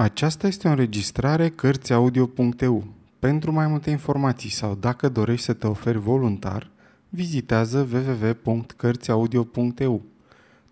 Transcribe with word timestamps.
Aceasta 0.00 0.46
este 0.46 0.68
o 0.68 0.70
înregistrare 0.70 1.48
Cărțiaudio.eu. 1.48 2.86
Pentru 3.18 3.52
mai 3.52 3.66
multe 3.66 3.90
informații 3.90 4.50
sau 4.50 4.74
dacă 4.74 5.08
dorești 5.08 5.44
să 5.44 5.52
te 5.52 5.66
oferi 5.66 5.98
voluntar, 5.98 6.70
vizitează 7.08 7.88
www.cărțiaudio.eu. 7.92 10.02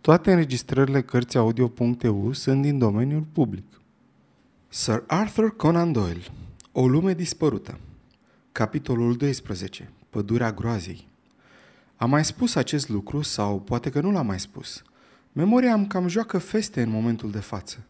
Toate 0.00 0.30
înregistrările 0.30 1.02
Cărțiaudio.eu 1.02 2.32
sunt 2.32 2.62
din 2.62 2.78
domeniul 2.78 3.26
public. 3.32 3.64
Sir 4.68 5.04
Arthur 5.06 5.56
Conan 5.56 5.92
Doyle 5.92 6.24
O 6.72 6.86
lume 6.86 7.14
dispărută 7.14 7.78
Capitolul 8.52 9.16
12 9.16 9.90
Pădurea 10.10 10.52
groazei 10.52 11.06
Am 11.96 12.10
mai 12.10 12.24
spus 12.24 12.54
acest 12.54 12.88
lucru 12.88 13.22
sau 13.22 13.60
poate 13.60 13.90
că 13.90 14.00
nu 14.00 14.10
l-am 14.10 14.26
mai 14.26 14.40
spus. 14.40 14.82
Memoria 15.32 15.72
am 15.72 15.86
cam 15.86 16.08
joacă 16.08 16.38
feste 16.38 16.82
în 16.82 16.90
momentul 16.90 17.30
de 17.30 17.40
față– 17.40 17.84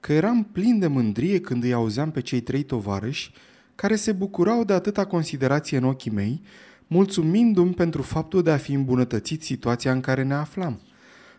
că 0.00 0.12
eram 0.12 0.44
plin 0.52 0.78
de 0.78 0.86
mândrie 0.86 1.40
când 1.40 1.62
îi 1.62 1.72
auzeam 1.72 2.10
pe 2.10 2.20
cei 2.20 2.40
trei 2.40 2.62
tovarăși 2.62 3.32
care 3.74 3.96
se 3.96 4.12
bucurau 4.12 4.64
de 4.64 4.72
atâta 4.72 5.04
considerație 5.04 5.76
în 5.76 5.84
ochii 5.84 6.10
mei, 6.10 6.42
mulțumindu-mi 6.86 7.74
pentru 7.74 8.02
faptul 8.02 8.42
de 8.42 8.50
a 8.50 8.56
fi 8.56 8.72
îmbunătățit 8.72 9.42
situația 9.42 9.92
în 9.92 10.00
care 10.00 10.22
ne 10.22 10.34
aflam. 10.34 10.80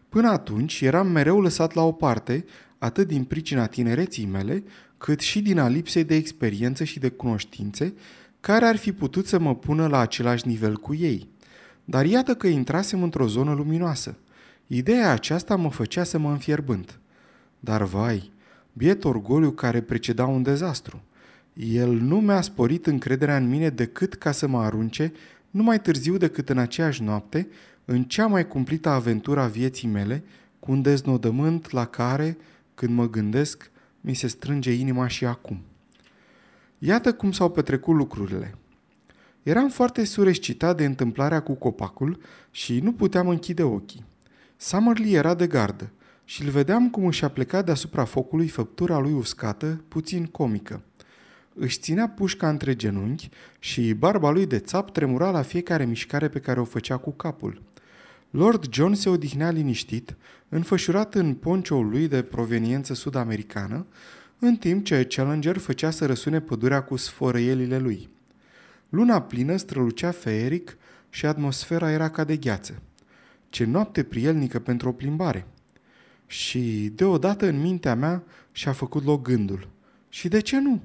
Până 0.09 0.29
atunci 0.29 0.81
eram 0.81 1.07
mereu 1.07 1.41
lăsat 1.41 1.73
la 1.73 1.83
o 1.83 1.91
parte, 1.91 2.45
atât 2.77 3.07
din 3.07 3.23
pricina 3.23 3.65
tinereții 3.65 4.25
mele, 4.25 4.63
cât 4.97 5.19
și 5.19 5.41
din 5.41 5.59
a 5.59 5.67
lipsei 5.67 6.03
de 6.03 6.15
experiență 6.15 6.83
și 6.83 6.99
de 6.99 7.09
cunoștințe, 7.09 7.93
care 8.39 8.65
ar 8.65 8.75
fi 8.75 8.91
putut 8.91 9.27
să 9.27 9.39
mă 9.39 9.55
pună 9.55 9.87
la 9.87 9.99
același 9.99 10.47
nivel 10.47 10.77
cu 10.77 10.95
ei. 10.95 11.27
Dar 11.85 12.05
iată 12.05 12.35
că 12.35 12.47
intrasem 12.47 13.03
într-o 13.03 13.27
zonă 13.27 13.53
luminoasă. 13.53 14.17
Ideea 14.67 15.11
aceasta 15.11 15.55
mă 15.55 15.71
făcea 15.71 16.03
să 16.03 16.17
mă 16.17 16.29
înfierbânt. 16.29 16.99
Dar 17.59 17.83
vai, 17.83 18.31
biet 18.79 19.03
orgoliu 19.03 19.51
care 19.51 19.81
preceda 19.81 20.25
un 20.25 20.43
dezastru. 20.43 21.01
El 21.53 21.91
nu 21.93 22.19
mi-a 22.19 22.41
sporit 22.41 22.87
încrederea 22.87 23.37
în 23.37 23.49
mine 23.49 23.69
decât 23.69 24.13
ca 24.13 24.31
să 24.31 24.47
mă 24.47 24.59
arunce, 24.59 25.13
nu 25.49 25.63
mai 25.63 25.81
târziu 25.81 26.17
decât 26.17 26.49
în 26.49 26.57
aceeași 26.57 27.03
noapte, 27.03 27.47
în 27.85 28.03
cea 28.03 28.27
mai 28.27 28.47
cumplită 28.47 28.89
aventură 28.89 29.39
a 29.39 29.47
vieții 29.47 29.87
mele, 29.87 30.23
cu 30.59 30.71
un 30.71 30.81
deznodământ 30.81 31.71
la 31.71 31.85
care, 31.85 32.37
când 32.75 32.93
mă 32.93 33.09
gândesc, 33.09 33.71
mi 34.01 34.13
se 34.13 34.27
strânge 34.27 34.71
inima 34.71 35.07
și 35.07 35.25
acum. 35.25 35.61
Iată 36.77 37.13
cum 37.13 37.31
s-au 37.31 37.51
petrecut 37.51 37.95
lucrurile. 37.95 38.55
Eram 39.43 39.69
foarte 39.69 40.03
surescitat 40.05 40.77
de 40.77 40.85
întâmplarea 40.85 41.39
cu 41.39 41.53
copacul 41.53 42.19
și 42.51 42.79
nu 42.79 42.93
puteam 42.93 43.27
închide 43.27 43.63
ochii. 43.63 44.05
Summerlee 44.57 45.17
era 45.17 45.33
de 45.33 45.47
gardă 45.47 45.91
și 46.29 46.43
îl 46.43 46.49
vedeam 46.49 46.89
cum 46.89 47.05
își 47.05 47.23
apleca 47.23 47.61
deasupra 47.61 48.03
focului 48.05 48.47
făptura 48.47 48.99
lui 48.99 49.11
uscată, 49.11 49.83
puțin 49.87 50.25
comică. 50.25 50.81
Își 51.53 51.79
ținea 51.79 52.09
pușca 52.09 52.49
între 52.49 52.75
genunchi 52.75 53.29
și 53.59 53.93
barba 53.93 54.29
lui 54.29 54.45
de 54.45 54.59
țap 54.59 54.91
tremura 54.91 55.31
la 55.31 55.41
fiecare 55.41 55.85
mișcare 55.85 56.27
pe 56.27 56.39
care 56.39 56.59
o 56.59 56.63
făcea 56.63 56.97
cu 56.97 57.11
capul. 57.11 57.61
Lord 58.29 58.73
John 58.73 58.93
se 58.93 59.09
odihnea 59.09 59.49
liniștit, 59.49 60.15
înfășurat 60.49 61.15
în 61.15 61.33
poncioul 61.33 61.89
lui 61.89 62.07
de 62.07 62.21
proveniență 62.21 62.93
sud-americană, 62.93 63.85
în 64.39 64.55
timp 64.55 64.85
ce 64.85 65.05
Challenger 65.05 65.57
făcea 65.57 65.89
să 65.89 66.05
răsune 66.05 66.39
pădurea 66.41 66.83
cu 66.83 66.95
sfărăielile 66.95 67.79
lui. 67.79 68.09
Luna 68.89 69.21
plină 69.21 69.55
strălucea 69.55 70.11
feeric 70.11 70.77
și 71.09 71.25
atmosfera 71.25 71.91
era 71.91 72.09
ca 72.09 72.23
de 72.23 72.37
gheață. 72.37 72.81
Ce 73.49 73.65
noapte 73.65 74.03
prielnică 74.03 74.59
pentru 74.59 74.89
o 74.89 74.91
plimbare! 74.91 75.45
Și 76.29 76.91
deodată 76.95 77.45
în 77.45 77.61
mintea 77.61 77.95
mea 77.95 78.23
și-a 78.51 78.71
făcut 78.71 79.03
loc 79.03 79.21
gândul. 79.21 79.67
Și 80.09 80.27
de 80.27 80.39
ce 80.39 80.59
nu? 80.59 80.81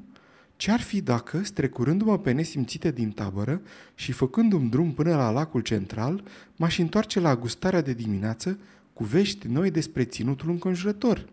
Ce-ar 0.56 0.81
fi 0.81 1.00
dacă, 1.00 1.41
strecurându-mă 1.42 2.19
pe 2.19 2.33
nesimțite 2.33 2.91
din 2.91 3.11
tabără 3.11 3.61
și 3.95 4.12
făcându-mi 4.12 4.70
drum 4.70 4.92
până 4.92 5.17
la 5.17 5.31
lacul 5.31 5.61
central, 5.61 6.25
m-aș 6.56 6.78
întoarce 6.78 7.21
la 7.21 7.37
gustarea 7.37 7.81
de 7.81 7.93
dimineață 7.93 8.59
cu 8.93 9.04
vești 9.04 9.47
noi 9.47 9.71
despre 9.71 10.04
ținutul 10.04 10.50
înconjurător? 10.50 11.25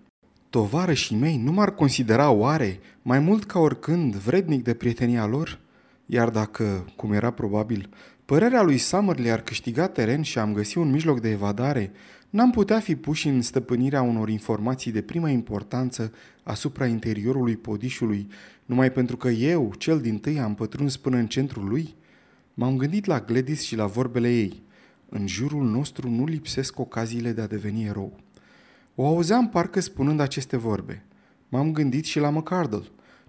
Tovarășii 0.50 1.16
mei 1.16 1.38
nu 1.38 1.52
m-ar 1.52 1.76
considera 1.76 2.30
oare 2.30 2.80
mai 3.02 3.20
mult 3.20 3.44
ca 3.44 3.60
oricând 3.60 4.16
vrednic 4.16 4.64
de 4.64 4.74
prietenia 4.74 5.26
lor? 5.26 5.60
Iar 6.06 6.30
dacă, 6.30 6.86
cum 6.96 7.12
era 7.12 7.32
probabil, 7.32 7.90
părerea 8.26 8.62
lui 8.62 8.78
Summerley 8.78 9.32
ar 9.32 9.42
câștiga 9.42 9.88
teren 9.88 10.22
și 10.22 10.40
am 10.40 10.54
găsit 10.54 10.76
un 10.76 10.92
mijloc 10.92 11.20
de 11.20 11.30
evadare, 11.30 11.92
n-am 12.32 12.52
putea 12.52 12.80
fi 12.80 12.96
puși 12.96 13.28
în 13.28 13.42
stăpânirea 13.42 14.02
unor 14.02 14.30
informații 14.30 14.92
de 14.92 15.02
primă 15.02 15.30
importanță 15.30 16.14
asupra 16.44 16.86
interiorului 16.86 17.58
podișului, 17.58 18.28
numai 18.66 18.92
pentru 18.92 19.18
că 19.18 19.30
eu, 19.30 19.74
cel 19.78 20.02
din 20.02 20.18
tâi, 20.20 20.40
am 20.40 20.56
pătruns 20.56 20.98
până 20.98 21.18
în 21.18 21.28
centrul 21.28 21.68
lui? 21.68 21.96
M-am 22.54 22.78
gândit 22.78 23.06
la 23.06 23.20
Gladys 23.20 23.62
și 23.62 23.76
la 23.76 23.86
vorbele 23.86 24.34
ei. 24.34 24.64
În 25.10 25.28
jurul 25.28 25.64
nostru 25.64 26.10
nu 26.10 26.26
lipsesc 26.26 26.80
ocaziile 26.80 27.32
de 27.32 27.42
a 27.42 27.48
deveni 27.48 27.86
erou. 27.86 28.20
O 28.96 29.06
auzeam 29.06 29.50
parcă 29.50 29.80
spunând 29.80 30.20
aceste 30.20 30.58
vorbe. 30.58 31.04
M-am 31.50 31.72
gândit 31.72 32.06
și 32.06 32.20
la 32.20 32.30
McCardle. 32.30 32.84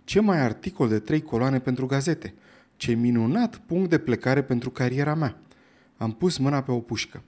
Ce 0.05 0.21
mai 0.21 0.41
articol 0.41 0.89
de 0.89 0.99
trei 0.99 1.23
coloane 1.23 1.59
pentru 1.59 1.87
gazete. 1.87 2.35
Ce 2.77 2.93
minunat 2.93 3.57
punct 3.57 3.91
de 3.91 3.99
plecare 3.99 4.43
pentru 4.43 4.71
cariera 4.71 5.15
mea. 5.15 5.41
Am 5.97 6.13
pus 6.13 6.39
mâna 6.39 6.63
pe 6.63 6.71
o 6.71 6.79
pușcă. 6.79 7.23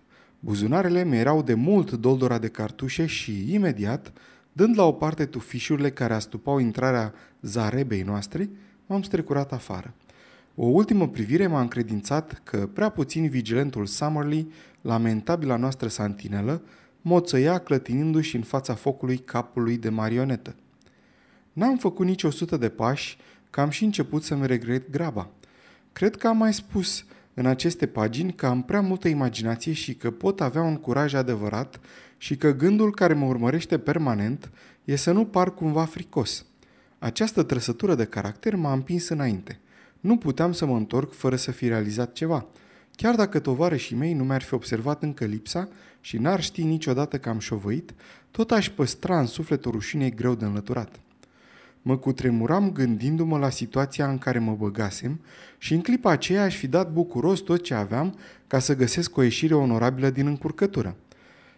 Buzunarele 0.44 1.04
mi 1.04 1.16
erau 1.16 1.42
de 1.42 1.54
mult 1.54 1.92
doldora 1.92 2.38
de 2.38 2.48
cartușe 2.48 3.06
și, 3.06 3.54
imediat, 3.54 4.12
dând 4.52 4.78
la 4.78 4.84
o 4.84 4.92
parte 4.92 5.26
tufișurile 5.26 5.90
care 5.90 6.14
astupau 6.14 6.58
intrarea 6.58 7.14
zarebei 7.40 8.02
noastre, 8.02 8.50
m-am 8.86 9.02
strecurat 9.02 9.52
afară. 9.52 9.94
O 10.54 10.66
ultimă 10.66 11.08
privire 11.08 11.46
m-a 11.46 11.60
încredințat 11.60 12.40
că 12.42 12.68
prea 12.72 12.88
puțin 12.88 13.28
vigilentul 13.28 13.86
Summerlee, 13.86 14.46
lamentabila 14.80 15.56
noastră 15.56 15.88
santinelă, 15.88 16.62
moțăia 17.00 17.58
clătinindu-și 17.58 18.36
în 18.36 18.42
fața 18.42 18.74
focului 18.74 19.18
capului 19.18 19.76
de 19.76 19.88
marionetă. 19.88 20.54
N-am 21.52 21.76
făcut 21.76 22.06
nici 22.06 22.22
o 22.22 22.30
sută 22.30 22.56
de 22.56 22.68
pași, 22.68 23.18
că 23.50 23.60
am 23.60 23.70
și 23.70 23.84
început 23.84 24.22
să-mi 24.22 24.46
regret 24.46 24.90
graba. 24.90 25.30
Cred 25.92 26.16
că 26.16 26.28
am 26.28 26.36
mai 26.36 26.54
spus 26.54 27.04
în 27.34 27.46
aceste 27.46 27.86
pagini 27.86 28.32
că 28.32 28.46
am 28.46 28.62
prea 28.62 28.80
multă 28.80 29.08
imaginație 29.08 29.72
și 29.72 29.94
că 29.94 30.10
pot 30.10 30.40
avea 30.40 30.62
un 30.62 30.76
curaj 30.76 31.14
adevărat 31.14 31.80
și 32.16 32.36
că 32.36 32.52
gândul 32.52 32.94
care 32.94 33.14
mă 33.14 33.26
urmărește 33.26 33.78
permanent 33.78 34.50
e 34.84 34.96
să 34.96 35.12
nu 35.12 35.24
par 35.24 35.54
cumva 35.54 35.84
fricos. 35.84 36.46
Această 36.98 37.42
trăsătură 37.42 37.94
de 37.94 38.04
caracter 38.04 38.54
m-a 38.54 38.72
împins 38.72 39.08
înainte. 39.08 39.60
Nu 40.00 40.16
puteam 40.16 40.52
să 40.52 40.66
mă 40.66 40.76
întorc 40.76 41.12
fără 41.12 41.36
să 41.36 41.50
fi 41.50 41.68
realizat 41.68 42.12
ceva. 42.12 42.46
Chiar 42.96 43.14
dacă 43.14 43.38
tovarășii 43.38 43.96
mei 43.96 44.12
nu 44.12 44.24
mi-ar 44.24 44.42
fi 44.42 44.54
observat 44.54 45.02
încă 45.02 45.24
lipsa 45.24 45.68
și 46.00 46.18
n-ar 46.18 46.42
ști 46.42 46.62
niciodată 46.62 47.18
că 47.18 47.28
am 47.28 47.38
șovăit, 47.38 47.94
tot 48.30 48.50
aș 48.50 48.70
păstra 48.70 49.20
în 49.20 49.26
suflet 49.26 49.66
o 49.66 49.70
rușine 49.70 50.10
greu 50.10 50.34
de 50.34 50.44
înlăturat. 50.44 51.00
Mă 51.86 51.96
cutremuram 51.96 52.72
gândindu-mă 52.72 53.38
la 53.38 53.50
situația 53.50 54.08
în 54.08 54.18
care 54.18 54.38
mă 54.38 54.54
băgasem 54.58 55.20
și 55.58 55.74
în 55.74 55.80
clipa 55.80 56.10
aceea 56.10 56.42
aș 56.42 56.56
fi 56.56 56.66
dat 56.66 56.92
bucuros 56.92 57.40
tot 57.40 57.62
ce 57.62 57.74
aveam 57.74 58.18
ca 58.46 58.58
să 58.58 58.76
găsesc 58.76 59.16
o 59.16 59.22
ieșire 59.22 59.54
onorabilă 59.54 60.10
din 60.10 60.26
încurcătură. 60.26 60.96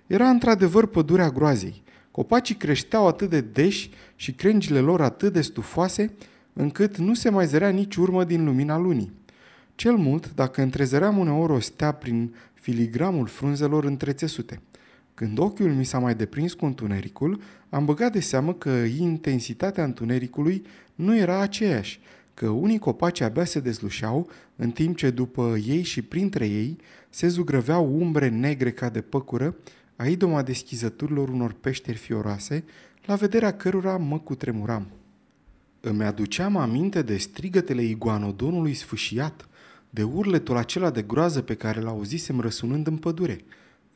Era 0.07 0.29
într-adevăr 0.29 0.87
pădurea 0.87 1.31
groazei. 1.31 1.83
Copacii 2.11 2.55
creșteau 2.55 3.07
atât 3.07 3.31
de 3.31 3.41
deși 3.41 3.91
și 4.17 4.33
crengile 4.33 4.81
lor 4.81 5.01
atât 5.01 5.33
de 5.33 5.41
stufoase, 5.41 6.13
încât 6.53 6.97
nu 6.97 7.15
se 7.15 7.31
mai 7.31 7.47
zărea 7.47 7.69
nici 7.69 7.97
urmă 7.97 8.25
din 8.25 8.45
lumina 8.45 8.79
lunii. 8.79 9.13
Cel 9.75 9.97
mult, 9.97 10.35
dacă 10.35 10.63
întrezăream 10.63 11.19
uneori 11.19 11.53
o 11.53 11.61
stea 11.61 11.93
prin 11.93 12.35
filigramul 12.53 13.27
frunzelor 13.27 13.85
între 13.85 14.13
țesute– 14.13 14.61
când 15.17 15.39
ochiul 15.39 15.73
mi 15.73 15.85
s-a 15.85 15.99
mai 15.99 16.15
deprins 16.15 16.53
cu 16.53 16.65
întunericul, 16.65 17.41
am 17.69 17.85
băgat 17.85 18.13
de 18.13 18.21
seamă 18.21 18.55
că 18.55 18.71
intensitatea 18.99 19.85
întunericului 19.85 20.63
nu 20.95 21.17
era 21.17 21.41
aceeași, 21.41 22.01
că 22.35 22.49
unii 22.49 22.79
copaci 22.79 23.21
abia 23.21 23.45
se 23.45 23.61
dezlușeau, 23.61 24.29
în 24.57 24.71
timp 24.71 24.97
ce 24.97 25.11
după 25.11 25.57
ei 25.67 25.83
și 25.83 26.03
printre 26.03 26.47
ei 26.47 26.77
se 27.11 27.29
zugrăveau 27.29 27.99
umbre 28.01 28.29
negre 28.29 28.71
ca 28.71 28.89
de 28.89 29.01
păcură, 29.01 29.57
a 29.97 30.07
idoma 30.07 30.43
deschizăturilor 30.43 31.29
unor 31.29 31.53
peșteri 31.53 31.97
fioroase, 31.97 32.65
la 33.05 33.15
vederea 33.15 33.57
cărora 33.57 33.97
mă 33.97 34.19
cutremuram. 34.19 34.87
Îmi 35.81 36.05
aduceam 36.05 36.57
aminte 36.57 37.03
de 37.03 37.17
strigătele 37.17 37.83
iguanodonului 37.83 38.75
sfâșiat, 38.75 39.49
de 39.91 40.03
urletul 40.03 40.57
acela 40.57 40.91
de 40.91 41.03
groază 41.03 41.43
pe 41.43 41.55
care 41.55 41.81
l-auzisem 41.81 42.41
răsunând 42.41 42.87
în 42.87 42.97
pădure– 42.97 43.41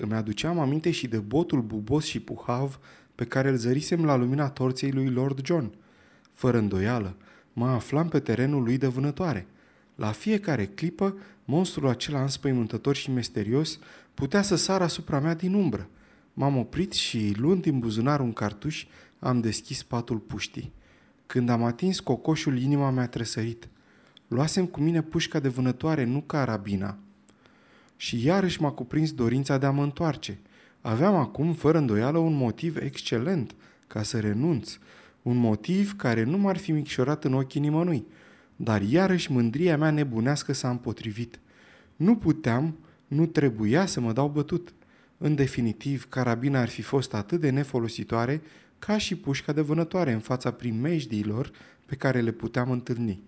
îmi 0.01 0.15
aduceam 0.15 0.59
aminte 0.59 0.91
și 0.91 1.09
de 1.09 1.19
botul 1.19 1.63
bubos 1.63 2.05
și 2.05 2.21
puhav 2.21 2.79
pe 3.15 3.25
care 3.25 3.49
îl 3.49 3.57
zărisem 3.57 4.05
la 4.05 4.17
lumina 4.17 4.49
torței 4.49 4.91
lui 4.91 5.11
Lord 5.11 5.45
John. 5.45 5.73
Fără 6.33 6.59
îndoială, 6.59 7.17
mă 7.53 7.67
aflam 7.67 8.09
pe 8.09 8.21
terenul 8.21 8.63
lui 8.63 8.79
de 8.79 8.87
vânătoare. 8.87 9.47
La 9.95 10.11
fiecare 10.11 10.67
clipă, 10.67 11.17
monstrul 11.45 11.89
acela 11.89 12.23
înspăimântător 12.23 12.95
și 12.95 13.11
misterios 13.11 13.79
putea 14.15 14.43
să 14.43 14.57
sară 14.57 14.85
asupra 14.85 15.21
mea 15.21 15.35
din 15.35 15.55
umbră. 15.55 15.89
M-am 16.33 16.57
oprit 16.57 16.93
și, 16.93 17.35
luând 17.37 17.63
din 17.63 17.79
buzunar 17.79 18.21
un 18.21 18.33
cartuș, 18.33 18.87
am 19.19 19.41
deschis 19.41 19.83
patul 19.83 20.19
puștii. 20.19 20.73
Când 21.27 21.49
am 21.49 21.65
atins 21.65 22.01
cocoșul, 22.01 22.59
inima 22.59 22.91
mea 22.91 23.07
trăsărit. 23.07 23.69
Luasem 24.29 24.67
cu 24.67 24.81
mine 24.81 25.03
pușca 25.03 25.39
de 25.39 25.49
vânătoare, 25.49 26.05
nu 26.05 26.21
carabina. 26.21 26.99
Și 28.01 28.25
iarăși 28.25 28.61
m-a 28.61 28.71
cuprins 28.71 29.13
dorința 29.13 29.59
de 29.59 29.67
a 29.67 29.71
mă 29.71 29.83
întoarce. 29.83 30.39
Aveam 30.81 31.15
acum, 31.15 31.53
fără 31.53 31.79
îndoială, 31.79 32.19
un 32.19 32.35
motiv 32.35 32.77
excelent 32.77 33.55
ca 33.87 34.03
să 34.03 34.21
renunț, 34.21 34.79
un 35.23 35.37
motiv 35.37 35.97
care 35.97 36.23
nu 36.23 36.39
m-ar 36.39 36.57
fi 36.57 36.73
micșorat 36.73 37.25
în 37.25 37.33
ochii 37.33 37.61
nimănui, 37.61 38.07
dar 38.57 38.83
iarăși 38.83 39.33
mândria 39.33 39.77
mea 39.77 39.91
nebunească 39.91 40.53
s-a 40.53 40.71
împotrivit. 40.71 41.39
Nu 41.97 42.17
puteam, 42.17 42.77
nu 43.07 43.27
trebuia 43.27 43.87
să 43.87 44.01
mă 44.01 44.13
dau 44.13 44.29
bătut. 44.29 44.73
În 45.19 45.35
definitiv, 45.35 46.09
carabina 46.09 46.61
ar 46.61 46.69
fi 46.69 46.83
fost 46.83 47.15
atât 47.15 47.41
de 47.41 47.51
nefolositoare 47.51 48.43
ca 48.79 48.99
și 48.99 49.17
pușca 49.17 49.53
de 49.53 49.61
vânătoare 49.61 50.13
în 50.13 50.21
fața 50.21 50.51
primejdiilor 50.51 51.51
pe 51.87 51.95
care 51.95 52.21
le 52.21 52.31
puteam 52.31 52.71
întâlni. 52.71 53.23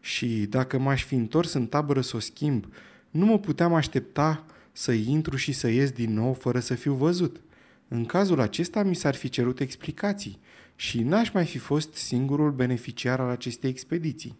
Și 0.00 0.26
dacă 0.26 0.78
m-aș 0.78 1.04
fi 1.04 1.14
întors 1.14 1.52
în 1.52 1.66
tabără 1.66 2.00
să 2.00 2.16
o 2.16 2.18
schimb, 2.18 2.66
nu 3.12 3.26
mă 3.26 3.38
puteam 3.38 3.74
aștepta 3.74 4.44
să 4.72 4.92
intru 4.92 5.36
și 5.36 5.52
să 5.52 5.68
ies 5.68 5.90
din 5.90 6.14
nou 6.14 6.32
fără 6.32 6.58
să 6.58 6.74
fiu 6.74 6.94
văzut. 6.94 7.40
În 7.88 8.04
cazul 8.04 8.40
acesta 8.40 8.82
mi 8.82 8.94
s-ar 8.94 9.14
fi 9.14 9.28
cerut 9.28 9.60
explicații 9.60 10.38
și 10.76 11.02
n-aș 11.02 11.30
mai 11.30 11.44
fi 11.44 11.58
fost 11.58 11.94
singurul 11.94 12.50
beneficiar 12.50 13.20
al 13.20 13.28
acestei 13.28 13.70
expediții. 13.70 14.36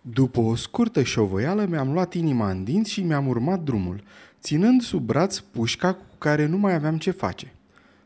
După 0.00 0.40
o 0.40 0.54
scurtă 0.54 1.02
șovăială 1.02 1.66
mi-am 1.68 1.92
luat 1.92 2.14
inima 2.14 2.50
în 2.50 2.64
dinți 2.64 2.90
și 2.90 3.02
mi-am 3.02 3.28
urmat 3.28 3.62
drumul, 3.62 4.02
ținând 4.40 4.82
sub 4.82 5.06
braț 5.06 5.38
pușca 5.38 5.92
cu 5.92 6.04
care 6.18 6.46
nu 6.46 6.56
mai 6.56 6.74
aveam 6.74 6.98
ce 6.98 7.10
face. 7.10 7.52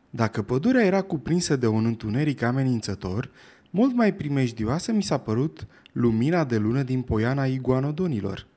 Dacă 0.09 0.41
pădurea 0.41 0.85
era 0.85 1.01
cuprinsă 1.01 1.55
de 1.55 1.67
un 1.67 1.85
întuneric 1.85 2.41
amenințător, 2.41 3.29
mult 3.69 3.95
mai 3.95 4.13
primejdioasă 4.13 4.91
mi 4.91 5.03
s-a 5.03 5.17
părut 5.17 5.67
lumina 5.91 6.43
de 6.43 6.57
lună 6.57 6.83
din 6.83 7.01
poiana 7.01 7.45
iguanodonilor. 7.45 8.47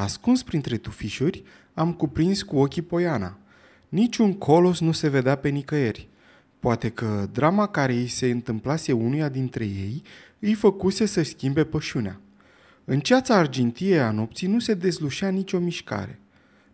Ascuns 0.00 0.42
printre 0.42 0.76
tufișuri, 0.76 1.42
am 1.74 1.92
cuprins 1.92 2.42
cu 2.42 2.56
ochii 2.58 2.82
poiana. 2.82 3.38
Niciun 3.88 4.38
colos 4.38 4.80
nu 4.80 4.92
se 4.92 5.08
vedea 5.08 5.36
pe 5.36 5.48
nicăieri. 5.48 6.08
Poate 6.58 6.88
că 6.88 7.28
drama 7.32 7.66
care 7.66 7.92
îi 7.92 8.06
se 8.06 8.30
întâmplase 8.30 8.92
unuia 8.92 9.28
dintre 9.28 9.64
ei 9.64 10.02
îi 10.38 10.54
făcuse 10.54 11.06
să 11.06 11.22
schimbe 11.22 11.64
pășunea. 11.64 12.20
În 12.84 13.00
ceața 13.00 13.36
argintie 13.36 13.98
a 13.98 14.10
nopții 14.10 14.48
nu 14.48 14.58
se 14.58 14.74
dezlușea 14.74 15.28
nicio 15.28 15.58
mișcare. 15.58 16.18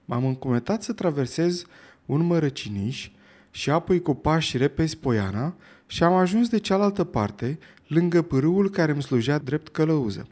M-am 0.05 0.25
încumetat 0.25 0.83
să 0.83 0.93
traversez 0.93 1.65
un 2.05 2.27
mărăciniș 2.27 3.11
și 3.51 3.71
apoi 3.71 4.01
cu 4.01 4.15
pași 4.15 4.57
repezi 4.57 4.97
poiana 4.97 5.57
și 5.87 6.03
am 6.03 6.15
ajuns 6.15 6.49
de 6.49 6.59
cealaltă 6.59 7.05
parte, 7.05 7.59
lângă 7.87 8.23
pârâul 8.23 8.71
care 8.71 8.93
îmi 8.93 9.03
slujea 9.03 9.39
drept 9.39 9.69
călăuză. 9.69 10.27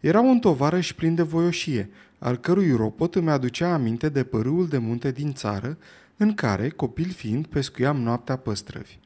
Era 0.00 0.20
un 0.20 0.38
tovarăș 0.38 0.92
plin 0.92 1.14
de 1.14 1.22
voioșie, 1.22 1.90
al 2.20 2.36
cărui 2.36 2.72
ropot 2.72 3.14
îmi 3.14 3.30
aducea 3.30 3.72
aminte 3.72 4.08
de 4.08 4.24
pârâul 4.24 4.68
de 4.68 4.78
munte 4.78 5.10
din 5.10 5.32
țară, 5.32 5.78
în 6.16 6.34
care, 6.34 6.68
copil 6.68 7.10
fiind, 7.10 7.46
pescuiam 7.46 7.96
noaptea 7.96 8.36
păstrăvi. 8.36 8.98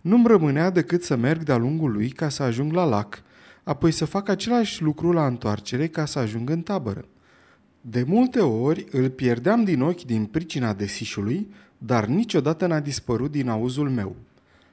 Nu-mi 0.00 0.26
rămânea 0.26 0.70
decât 0.70 1.02
să 1.02 1.16
merg 1.16 1.42
de-a 1.42 1.56
lungul 1.56 1.92
lui 1.92 2.08
ca 2.08 2.28
să 2.28 2.42
ajung 2.42 2.72
la 2.72 2.84
lac, 2.84 3.22
apoi 3.62 3.90
să 3.90 4.04
fac 4.04 4.28
același 4.28 4.82
lucru 4.82 5.12
la 5.12 5.26
întoarcere 5.26 5.86
ca 5.86 6.04
să 6.04 6.18
ajung 6.18 6.50
în 6.50 6.60
tabără. 6.60 7.04
De 7.80 8.04
multe 8.06 8.40
ori 8.40 8.86
îl 8.90 9.10
pierdeam 9.10 9.64
din 9.64 9.82
ochi 9.82 10.02
din 10.02 10.24
pricina 10.24 10.72
desișului, 10.72 11.48
dar 11.78 12.06
niciodată 12.06 12.66
n-a 12.66 12.80
dispărut 12.80 13.30
din 13.30 13.48
auzul 13.48 13.90
meu. 13.90 14.16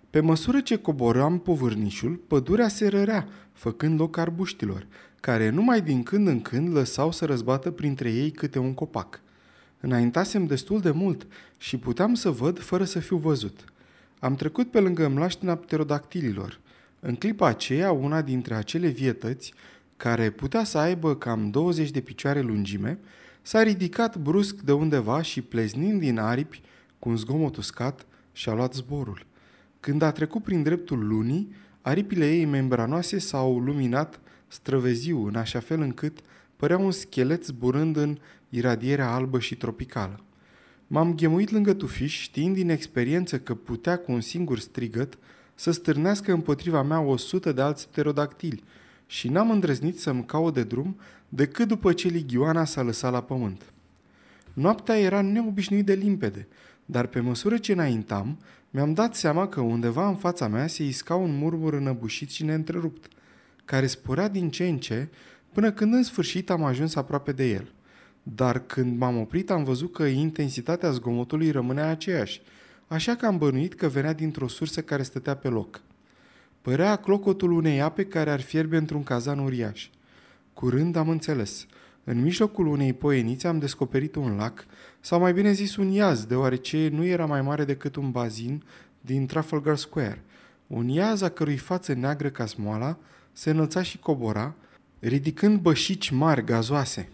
Pe 0.10 0.20
măsură 0.20 0.60
ce 0.60 0.76
coboram 0.76 1.40
povârnișul, 1.40 2.22
pădurea 2.28 2.68
se 2.68 2.88
rărea, 2.88 3.28
făcând 3.52 4.00
loc 4.00 4.18
arbuștilor, 4.18 4.88
care 5.26 5.50
numai 5.50 5.82
din 5.82 6.04
când 6.04 6.28
în 6.28 6.42
când 6.42 6.74
lăsau 6.74 7.12
să 7.12 7.26
răzbată 7.26 7.72
printre 7.72 8.12
ei 8.12 8.32
câte 8.32 8.60
un 8.60 8.74
copac. 8.74 9.22
Înaintasem 9.80 10.46
destul 10.46 10.80
de 10.82 10.92
mult 10.92 11.28
și 11.58 11.78
puteam 11.78 12.14
să 12.14 12.30
văd 12.30 12.60
fără 12.60 12.84
să 12.84 13.00
fiu 13.00 13.18
văzut. 13.18 13.66
Am 14.20 14.36
trecut 14.36 14.72
pe 14.72 14.80
lângă 14.80 15.08
mlaștina 15.08 15.56
pterodactililor. 15.56 16.60
În 17.00 17.16
clipa 17.16 17.48
aceea, 17.48 17.92
una 17.92 18.22
dintre 18.22 18.56
acele 18.56 18.88
vietăți, 18.88 19.54
care 19.98 20.30
putea 20.30 20.64
să 20.64 20.78
aibă 20.78 21.16
cam 21.16 21.50
20 21.50 21.92
de 21.92 22.00
picioare 22.00 22.42
lungime, 22.42 23.00
s-a 23.42 23.64
ridicat 23.64 24.18
brusc 24.18 24.56
de 24.56 24.72
undeva 24.72 25.22
și 25.22 25.42
pleznind 25.42 26.00
din 26.00 26.20
aripi, 26.20 26.62
cu 27.00 27.10
un 27.10 27.18
zgomot 27.18 27.56
uscat, 27.56 28.06
și-a 28.32 28.54
luat 28.54 28.74
zborul. 28.74 29.26
Când 29.80 30.02
a 30.02 30.12
trecut 30.12 30.44
prin 30.44 30.64
dreptul 30.64 31.08
lunii, 31.08 31.56
aripile 31.82 32.32
ei 32.32 32.46
membranoase 32.46 33.20
s-au 33.20 33.60
luminat 33.60 34.20
străveziu, 34.48 35.28
în 35.28 35.36
așa 35.36 35.60
fel 35.60 35.82
încât 35.82 36.20
părea 36.56 36.78
un 36.78 36.92
schelet 36.92 37.44
zburând 37.46 37.96
în 37.96 38.18
iradierea 38.50 39.14
albă 39.14 39.40
și 39.40 39.56
tropicală. 39.56 40.20
M-am 40.88 41.16
ghemuit 41.16 41.52
lângă 41.52 41.74
tufiș, 41.74 42.22
știind 42.22 42.56
din 42.56 42.70
experiență 42.70 43.40
că 43.40 43.56
putea 43.56 43.98
cu 43.98 44.12
un 44.12 44.22
singur 44.22 44.60
strigăt 44.60 45.18
să 45.56 45.72
stârnească 45.72 46.34
împotriva 46.34 46.82
mea 46.82 47.00
o 47.00 47.18
sută 47.18 47.52
de 47.52 47.62
alți 47.62 47.90
pterodactili 47.90 48.64
și 49.08 49.30
n-am 49.30 49.52
îndrăznit 49.52 50.00
să-mi 50.00 50.26
caut 50.26 50.54
de 50.54 50.64
drum 50.64 51.00
decât 51.30 51.68
după 51.68 51.94
ce 51.94 52.08
ligioana 52.08 52.66
s-a 52.66 52.82
lăsat 52.82 53.12
la 53.12 53.22
pământ. 53.22 53.62
Noaptea 54.54 55.00
era 55.00 55.22
neobișnuit 55.22 55.86
de 55.86 55.94
limpede, 55.94 56.48
dar 56.86 57.08
pe 57.08 57.20
măsură 57.20 57.58
ce 57.58 57.72
înaintam, 57.72 58.38
mi-am 58.70 58.94
dat 58.94 59.16
seama 59.16 59.48
că 59.48 59.62
undeva 59.62 60.08
în 60.08 60.16
fața 60.16 60.48
mea 60.48 60.68
se 60.68 60.84
isca 60.84 61.16
un 61.16 61.38
murmur 61.38 61.74
înăbușit 61.74 62.30
și 62.30 62.44
neîntrerupt, 62.44 63.08
care 63.66 63.86
sporea 63.86 64.28
din 64.28 64.50
ce 64.50 64.68
în 64.68 64.78
ce, 64.78 65.08
până 65.54 65.72
când 65.72 65.94
în 65.94 66.04
sfârșit 66.04 66.50
am 66.50 66.64
ajuns 66.64 66.96
aproape 66.96 67.32
de 67.32 67.50
el. 67.50 67.74
Dar 68.24 68.60
când 68.66 68.98
m-am 68.98 69.18
oprit 69.18 69.50
am 69.50 69.64
văzut 69.64 69.94
că 69.94 70.04
intensitatea 70.04 70.92
zgomotului 70.92 71.52
rămânea 71.52 71.90
aceeași, 71.90 72.42
așa 72.88 73.16
că 73.16 73.26
am 73.26 73.38
bănuit 73.38 73.74
că 73.74 73.88
venea 73.88 74.14
dintr-o 74.14 74.48
sursă 74.48 74.82
care 74.82 75.04
stătea 75.04 75.36
pe 75.36 75.48
loc. 75.48 75.82
Părea 76.62 76.96
clocotul 76.96 77.52
unei 77.52 77.82
ape 77.82 78.06
care 78.06 78.30
ar 78.30 78.42
fierbe 78.42 78.78
într-un 78.78 79.04
cazan 79.04 79.40
uriaș. 79.40 79.90
Curând 80.54 80.96
am 80.96 81.10
înțeles. 81.10 81.66
În 82.04 82.22
mijlocul 82.22 82.68
unei 82.68 82.94
poienițe 82.94 83.48
am 83.48 83.60
descoperit 83.60 84.16
un 84.16 84.36
lac, 84.36 84.66
sau 85.00 85.20
mai 85.20 85.34
bine 85.34 85.52
zis 85.52 85.76
un 85.76 85.88
iaz, 85.88 86.26
deoarece 86.26 86.90
nu 86.92 87.06
era 87.06 87.26
mai 87.26 87.42
mare 87.42 87.66
decât 87.66 87.96
un 87.96 88.12
bazin 88.12 88.64
din 89.02 89.26
Trafalgar 89.26 89.78
Square. 89.78 90.24
Un 90.68 90.88
iaz 90.88 91.22
a 91.22 91.30
cărui 91.30 91.58
față 91.58 91.94
neagră 91.94 92.30
ca 92.30 92.46
smoala 92.46 92.98
se 93.38 93.50
înălța 93.50 93.82
și 93.82 93.98
cobora, 93.98 94.56
ridicând 95.00 95.60
bășici 95.60 96.10
mari 96.10 96.44
gazoase. 96.44 97.10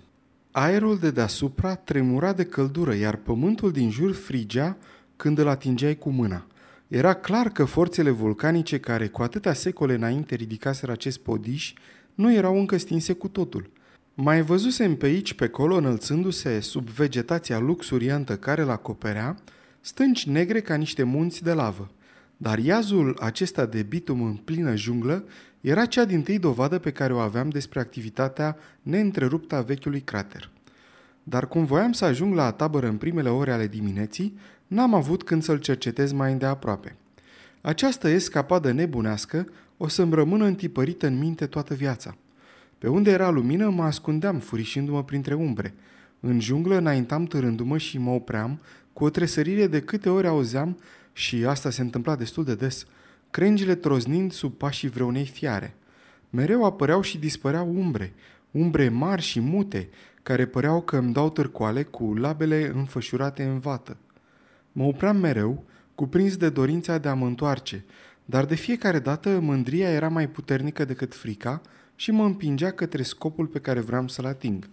Aerul 0.51 0.97
de 0.99 1.11
deasupra 1.11 1.75
tremura 1.75 2.33
de 2.33 2.45
căldură, 2.45 2.93
iar 2.93 3.15
pământul 3.15 3.71
din 3.71 3.89
jur 3.89 4.13
frigea 4.13 4.77
când 5.15 5.37
îl 5.37 5.47
atingeai 5.47 5.95
cu 5.95 6.09
mâna. 6.09 6.45
Era 6.87 7.13
clar 7.13 7.49
că 7.49 7.65
forțele 7.65 8.09
vulcanice 8.09 8.79
care 8.79 9.07
cu 9.07 9.21
atâtea 9.21 9.53
secole 9.53 9.93
înainte 9.93 10.35
ridicaseră 10.35 10.91
acest 10.91 11.19
podiș 11.19 11.73
nu 12.15 12.33
erau 12.33 12.59
încă 12.59 12.77
stinse 12.77 13.13
cu 13.13 13.27
totul. 13.27 13.69
Mai 14.13 14.41
văzusem 14.41 14.95
pe 14.95 15.05
aici, 15.05 15.33
pe 15.33 15.47
colo, 15.47 15.75
înălțându-se 15.75 16.59
sub 16.59 16.87
vegetația 16.87 17.59
luxuriantă 17.59 18.37
care 18.37 18.61
l 18.61 18.69
acoperea, 18.69 19.35
stânci 19.79 20.25
negre 20.25 20.61
ca 20.61 20.75
niște 20.75 21.03
munți 21.03 21.43
de 21.43 21.53
lavă. 21.53 21.91
Dar 22.37 22.59
iazul 22.59 23.17
acesta 23.19 23.65
de 23.65 23.83
bitum 23.83 24.21
în 24.23 24.33
plină 24.35 24.75
junglă 24.75 25.23
era 25.61 25.85
cea 25.85 26.05
din 26.05 26.21
tâi 26.21 26.39
dovadă 26.39 26.79
pe 26.79 26.91
care 26.91 27.13
o 27.13 27.17
aveam 27.17 27.49
despre 27.49 27.79
activitatea 27.79 28.57
neîntreruptă 28.81 29.55
a 29.55 29.61
vechiului 29.61 30.01
crater. 30.01 30.49
Dar 31.23 31.47
cum 31.47 31.65
voiam 31.65 31.91
să 31.91 32.05
ajung 32.05 32.33
la 32.33 32.51
tabără 32.51 32.87
în 32.87 32.97
primele 32.97 33.29
ore 33.29 33.51
ale 33.51 33.67
dimineții, 33.67 34.37
n-am 34.67 34.93
avut 34.93 35.23
când 35.23 35.43
să-l 35.43 35.57
cercetez 35.57 36.11
mai 36.11 36.31
îndeaproape. 36.31 36.95
Această 37.61 38.07
escapadă 38.07 38.71
nebunească 38.71 39.47
o 39.77 39.87
să-mi 39.87 40.13
rămână 40.13 40.45
întipărită 40.45 41.07
în 41.07 41.17
minte 41.17 41.45
toată 41.45 41.73
viața. 41.73 42.17
Pe 42.77 42.87
unde 42.87 43.11
era 43.11 43.29
lumină, 43.29 43.69
mă 43.69 43.83
ascundeam, 43.83 44.39
furișindu-mă 44.39 45.03
printre 45.03 45.33
umbre. 45.33 45.73
În 46.19 46.39
junglă 46.39 46.77
înaintam 46.77 47.25
târându-mă 47.25 47.77
și 47.77 47.97
mă 47.97 48.11
opream, 48.11 48.59
cu 48.93 49.03
o 49.03 49.09
tresărire 49.09 49.67
de 49.67 49.81
câte 49.81 50.09
ori 50.09 50.27
auzeam, 50.27 50.77
și 51.13 51.45
asta 51.45 51.69
se 51.69 51.81
întâmpla 51.81 52.15
destul 52.15 52.43
de 52.43 52.55
des, 52.55 52.85
crengile 53.31 53.75
troznind 53.75 54.31
sub 54.31 54.53
pașii 54.53 54.89
vreunei 54.89 55.25
fiare. 55.25 55.75
Mereu 56.29 56.65
apăreau 56.65 57.01
și 57.01 57.17
dispăreau 57.17 57.73
umbre, 57.75 58.13
umbre 58.51 58.89
mari 58.89 59.21
și 59.21 59.39
mute, 59.39 59.89
care 60.23 60.45
păreau 60.45 60.81
că 60.81 60.97
îmi 60.97 61.13
dau 61.13 61.29
târcoale 61.29 61.83
cu 61.83 62.13
labele 62.13 62.71
înfășurate 62.73 63.43
în 63.43 63.59
vată. 63.59 63.97
Mă 64.71 64.83
opream 64.83 65.17
mereu, 65.17 65.63
cuprins 65.95 66.37
de 66.37 66.49
dorința 66.49 66.97
de 66.97 67.07
a 67.07 67.13
mă 67.13 67.25
întoarce, 67.25 67.85
dar 68.25 68.45
de 68.45 68.55
fiecare 68.55 68.99
dată 68.99 69.39
mândria 69.39 69.89
era 69.89 70.07
mai 70.07 70.29
puternică 70.29 70.85
decât 70.85 71.15
frica 71.15 71.61
și 71.95 72.11
mă 72.11 72.25
împingea 72.25 72.71
către 72.71 73.03
scopul 73.03 73.45
pe 73.45 73.59
care 73.59 73.79
vreau 73.79 74.07
să-l 74.07 74.25
ating. 74.25 74.69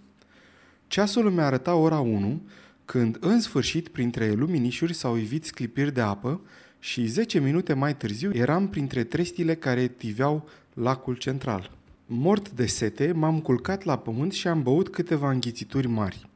Ceasul 0.86 1.30
mi 1.30 1.40
arăta 1.40 1.74
ora 1.74 2.00
1, 2.00 2.42
când, 2.84 3.16
în 3.20 3.40
sfârșit, 3.40 3.88
printre 3.88 4.32
luminișuri 4.32 4.94
s-au 4.94 5.16
ivit 5.16 5.44
sclipiri 5.44 5.94
de 5.94 6.00
apă 6.00 6.40
și 6.78 7.06
zece 7.06 7.40
minute 7.40 7.72
mai 7.72 7.96
târziu 7.96 8.30
eram 8.32 8.68
printre 8.68 9.04
trestile 9.04 9.54
care 9.54 9.86
tiveau 9.86 10.48
lacul 10.74 11.16
central. 11.16 11.70
Mort 12.06 12.50
de 12.50 12.66
sete, 12.66 13.12
m-am 13.12 13.40
culcat 13.40 13.84
la 13.84 13.98
pământ 13.98 14.32
și 14.32 14.48
am 14.48 14.62
băut 14.62 14.88
câteva 14.88 15.30
înghițituri 15.30 15.86
mari. 15.86 16.28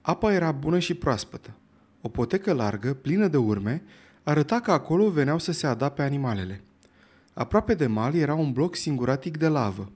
Apa 0.00 0.32
era 0.32 0.52
bună 0.52 0.78
și 0.78 0.94
proaspătă. 0.94 1.50
O 2.00 2.08
potecă 2.08 2.52
largă, 2.52 2.94
plină 2.94 3.28
de 3.28 3.36
urme, 3.36 3.82
arăta 4.22 4.60
că 4.60 4.72
acolo 4.72 5.10
veneau 5.10 5.38
să 5.38 5.52
se 5.52 5.66
adape 5.66 6.02
animalele. 6.02 6.60
Aproape 7.34 7.74
de 7.74 7.86
mal 7.86 8.14
era 8.14 8.34
un 8.34 8.52
bloc 8.52 8.76
singuratic 8.76 9.36
de 9.36 9.48
lavă. 9.48 9.90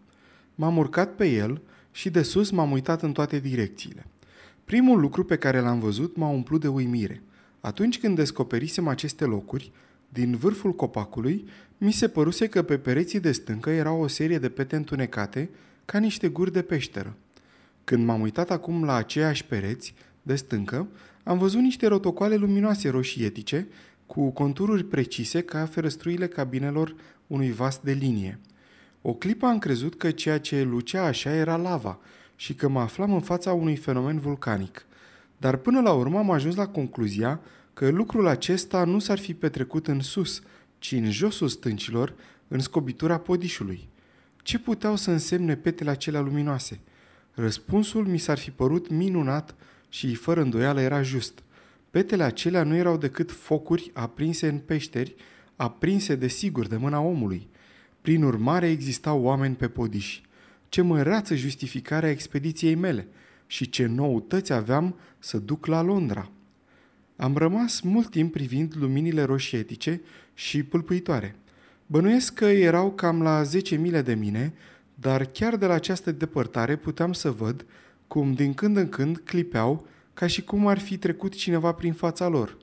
M-am 0.55 0.77
urcat 0.77 1.15
pe 1.15 1.27
el 1.27 1.61
și 1.91 2.11
de 2.11 2.23
sus 2.23 2.51
m-am 2.51 2.71
uitat 2.71 3.03
în 3.03 3.13
toate 3.13 3.39
direcțiile. 3.39 4.07
Primul 4.65 5.01
lucru 5.01 5.25
pe 5.25 5.37
care 5.37 5.61
l-am 5.61 5.79
văzut 5.79 6.17
m-a 6.17 6.29
umplut 6.29 6.61
de 6.61 6.69
uimire. 6.69 7.23
Atunci 7.65 7.99
când 7.99 8.17
descoperisem 8.17 8.89
aceste 8.89 9.25
locuri, 9.25 9.73
din 10.09 10.37
vârful 10.37 10.73
copacului, 10.73 11.45
mi 11.79 11.93
se 11.93 12.09
păruse 12.09 12.49
că 12.49 12.63
pe 12.63 12.79
pereții 12.79 13.21
de 13.21 13.33
stâncă 13.33 13.71
era 13.71 13.93
o 13.93 14.07
serie 14.07 14.39
de 14.39 14.49
pete 14.49 14.77
întunecate, 14.77 15.51
ca 15.85 15.99
niște 15.99 16.29
guri 16.29 16.53
de 16.53 16.63
peșteră. 16.63 17.17
Când 17.85 18.05
m-am 18.05 18.21
uitat 18.21 18.51
acum 18.51 18.85
la 18.85 18.95
aceiași 18.95 19.45
pereți 19.45 19.95
de 20.23 20.35
stâncă, 20.35 20.89
am 21.23 21.39
văzut 21.39 21.61
niște 21.61 21.87
rotocoale 21.87 22.35
luminoase 22.35 22.89
roșietice, 22.89 23.69
cu 24.07 24.31
contururi 24.31 24.85
precise 24.85 25.43
ca 25.43 25.67
ferăstruile 25.67 26.27
cabinelor 26.27 26.95
unui 27.27 27.51
vas 27.51 27.81
de 27.83 27.93
linie. 27.93 28.39
O 29.03 29.15
clipă 29.15 29.47
am 29.47 29.59
crezut 29.59 29.95
că 29.95 30.11
ceea 30.11 30.39
ce 30.39 30.63
lucea 30.63 31.05
așa 31.05 31.35
era 31.35 31.57
lava 31.57 31.99
și 32.37 32.55
că 32.55 32.69
mă 32.69 32.81
aflam 32.81 33.13
în 33.13 33.21
fața 33.21 33.53
unui 33.53 33.77
fenomen 33.77 34.19
vulcanic. 34.19 34.87
Dar 35.45 35.57
până 35.57 35.81
la 35.81 35.93
urmă 35.93 36.19
am 36.19 36.31
ajuns 36.31 36.55
la 36.55 36.67
concluzia 36.67 37.41
că 37.75 37.89
lucrul 37.89 38.27
acesta 38.27 38.85
nu 38.85 38.99
s-ar 38.99 39.19
fi 39.19 39.35
petrecut 39.35 39.89
în 39.89 40.01
sus, 40.01 40.43
ci 40.79 40.93
în 40.93 41.11
josul 41.11 41.49
stâncilor, 41.49 42.15
în 42.49 42.59
scobitura 42.59 43.19
podișului. 43.19 43.89
Ce 44.43 44.59
puteau 44.59 44.97
să 44.97 45.11
însemne 45.11 45.57
petele 45.57 45.91
acelea 45.91 46.21
luminoase? 46.21 46.81
Răspunsul 47.33 48.07
mi 48.07 48.19
s-ar 48.19 48.39
fi 48.39 48.51
părut 48.51 48.91
minunat 48.91 49.55
și 49.89 50.15
fără 50.15 50.41
îndoială 50.41 50.81
era 50.81 51.03
just. 51.03 51.43
Petele 51.91 52.23
acelea 52.23 52.63
nu 52.63 52.75
erau 52.75 52.97
decât 52.97 53.33
focuri 53.33 53.91
aprinse 53.95 54.49
în 54.49 54.59
peșteri, 54.59 55.15
aprinse 55.57 56.15
de 56.15 56.29
sigur 56.29 56.67
de 56.67 56.77
mâna 56.77 57.01
omului. 57.01 57.49
Prin 58.01 58.23
urmare 58.23 58.71
existau 58.71 59.23
oameni 59.23 59.55
pe 59.55 59.69
podiși. 59.69 60.23
Ce 60.69 60.83
măreață 60.83 61.35
justificarea 61.35 62.11
expediției 62.11 62.75
mele 62.75 63.09
și 63.55 63.69
ce 63.69 63.87
noutăți 63.87 64.53
aveam 64.53 64.97
să 65.19 65.39
duc 65.39 65.67
la 65.67 65.83
Londra. 65.83 66.31
Am 67.17 67.37
rămas 67.37 67.81
mult 67.81 68.11
timp 68.11 68.33
privind 68.33 68.75
luminile 68.77 69.23
roșietice 69.23 70.01
și 70.35 70.63
pâlpâitoare. 70.63 71.35
Bănuiesc 71.87 72.35
că 72.35 72.45
erau 72.45 72.93
cam 72.93 73.23
la 73.23 73.43
10 73.43 73.77
mile 73.77 74.03
de 74.03 74.15
mine, 74.15 74.55
dar 74.95 75.25
chiar 75.25 75.57
de 75.57 75.67
la 75.67 75.75
această 75.75 76.13
depărtare 76.13 76.77
puteam 76.77 77.13
să 77.13 77.31
văd 77.31 77.67
cum 78.07 78.33
din 78.33 78.55
când 78.55 78.77
în 78.77 78.89
când 78.89 79.19
clipeau 79.19 79.87
ca 80.15 80.27
și 80.27 80.43
cum 80.43 80.67
ar 80.67 80.79
fi 80.79 80.99
trecut 80.99 81.35
cineva 81.35 81.73
prin 81.73 81.93
fața 81.93 82.29
lor. 82.29 82.57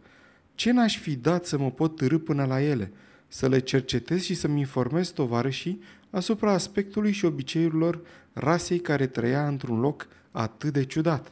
Ce 0.55 0.71
n-aș 0.71 0.97
fi 0.97 1.15
dat 1.15 1.45
să 1.45 1.57
mă 1.57 1.71
pot 1.71 1.95
târâ 1.95 2.19
până 2.19 2.45
la 2.45 2.61
ele, 2.61 2.91
să 3.27 3.47
le 3.47 3.59
cercetez 3.59 4.21
și 4.21 4.33
să-mi 4.33 4.59
informez 4.59 5.09
tovarășii 5.09 5.81
asupra 6.11 6.51
aspectului 6.51 7.11
și 7.11 7.25
obiceiurilor 7.25 8.01
rasei 8.33 8.79
care 8.79 9.07
trăia 9.07 9.47
într-un 9.47 9.79
loc 9.79 10.07
atât 10.31 10.73
de 10.73 10.83
ciudat. 10.83 11.31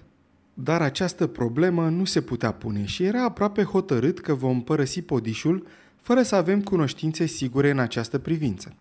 Dar 0.54 0.82
această 0.82 1.28
problemă 1.28 1.90
nu 1.90 2.06
se 2.06 2.22
putea 2.22 2.52
pune 2.52 2.86
și 2.86 3.04
era 3.04 3.24
aproape 3.24 3.64
hotărât 3.64 4.20
că 4.20 4.34
vom 4.34 4.64
părăsi 4.64 5.02
podișul 5.02 5.68
fără 6.02 6.22
să 6.22 6.36
avem 6.36 6.62
cunoștințe 6.62 7.26
sigure 7.26 7.70
în 7.70 7.80
această 7.80 8.18
privință. 8.18 8.74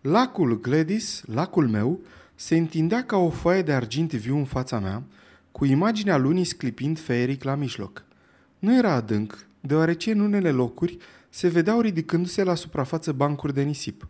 Lacul 0.00 0.60
Gladys, 0.60 1.22
lacul 1.26 1.68
meu, 1.68 2.00
se 2.34 2.56
întindea 2.56 3.04
ca 3.04 3.16
o 3.16 3.30
foaie 3.30 3.62
de 3.62 3.72
argint 3.72 4.12
viu 4.12 4.36
în 4.36 4.44
fața 4.44 4.78
mea, 4.78 5.02
cu 5.52 5.64
imaginea 5.64 6.16
lunii 6.16 6.44
sclipind 6.44 6.98
feeric 6.98 7.42
la 7.42 7.54
mijloc. 7.54 8.04
Nu 8.58 8.76
era 8.76 8.92
adânc, 8.92 9.46
deoarece 9.60 10.10
în 10.10 10.20
unele 10.20 10.50
locuri 10.50 10.98
se 11.28 11.48
vedeau 11.48 11.80
ridicându-se 11.80 12.42
la 12.42 12.54
suprafață 12.54 13.12
bancuri 13.12 13.54
de 13.54 13.62
nisip. 13.62 14.06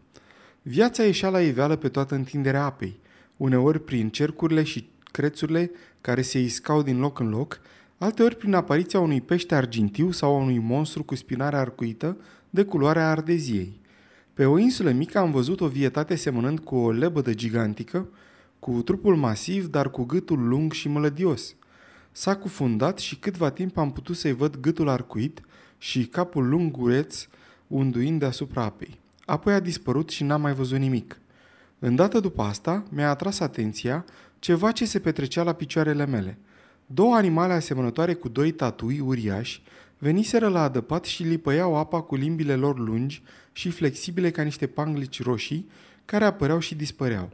Viața 0.62 1.02
ieșea 1.02 1.28
la 1.28 1.40
iveală 1.40 1.76
pe 1.76 1.88
toată 1.88 2.14
întinderea 2.14 2.64
apei, 2.64 3.00
uneori 3.36 3.80
prin 3.80 4.08
cercurile 4.08 4.62
și 4.62 4.88
crețurile 5.12 5.70
care 6.00 6.22
se 6.22 6.38
iscau 6.40 6.82
din 6.82 6.98
loc 6.98 7.18
în 7.18 7.28
loc, 7.28 7.60
alteori 7.98 8.36
prin 8.36 8.54
apariția 8.54 9.00
unui 9.00 9.20
pește 9.20 9.54
argintiu 9.54 10.10
sau 10.10 10.34
a 10.34 10.38
unui 10.38 10.58
monstru 10.58 11.02
cu 11.04 11.14
spinare 11.14 11.56
arcuită 11.56 12.16
de 12.50 12.64
culoarea 12.64 13.10
ardeziei. 13.10 13.80
Pe 14.34 14.44
o 14.44 14.58
insulă 14.58 14.90
mică 14.90 15.18
am 15.18 15.30
văzut 15.30 15.60
o 15.60 15.68
vietate 15.68 16.14
semănând 16.14 16.58
cu 16.58 16.76
o 16.76 16.90
lebădă 16.90 17.34
gigantică, 17.34 18.08
cu 18.58 18.82
trupul 18.82 19.16
masiv, 19.16 19.66
dar 19.66 19.90
cu 19.90 20.04
gâtul 20.04 20.48
lung 20.48 20.72
și 20.72 20.88
mălădios. 20.88 21.54
S-a 22.12 22.36
cufundat 22.36 22.98
și 22.98 23.16
câtva 23.16 23.50
timp 23.50 23.76
am 23.76 23.92
putut 23.92 24.16
să-i 24.16 24.32
văd 24.32 24.56
gâtul 24.60 24.88
arcuit 24.88 25.40
și 25.78 26.06
capul 26.06 26.48
lungureț 26.48 27.28
unduind 27.66 28.18
deasupra 28.18 28.62
apei. 28.62 28.98
Apoi 29.28 29.54
a 29.54 29.60
dispărut 29.60 30.08
și 30.08 30.24
n-am 30.24 30.40
mai 30.40 30.52
văzut 30.52 30.78
nimic. 30.78 31.20
Îndată 31.78 32.20
după 32.20 32.42
asta, 32.42 32.84
mi-a 32.90 33.08
atras 33.08 33.40
atenția 33.40 34.04
ceva 34.38 34.72
ce 34.72 34.84
se 34.84 34.98
petrecea 34.98 35.42
la 35.42 35.52
picioarele 35.52 36.06
mele. 36.06 36.38
Două 36.86 37.14
animale 37.14 37.52
asemănătoare 37.52 38.14
cu 38.14 38.28
doi 38.28 38.50
tatui 38.50 39.00
uriași 39.00 39.62
veniseră 39.98 40.48
la 40.48 40.62
adăpat 40.62 41.04
și 41.04 41.22
lipăiau 41.22 41.76
apa 41.76 42.00
cu 42.00 42.14
limbile 42.14 42.54
lor 42.54 42.78
lungi 42.78 43.22
și 43.52 43.70
flexibile 43.70 44.30
ca 44.30 44.42
niște 44.42 44.66
panglici 44.66 45.22
roșii, 45.22 45.68
care 46.04 46.24
apăreau 46.24 46.58
și 46.58 46.74
dispăreau. 46.74 47.30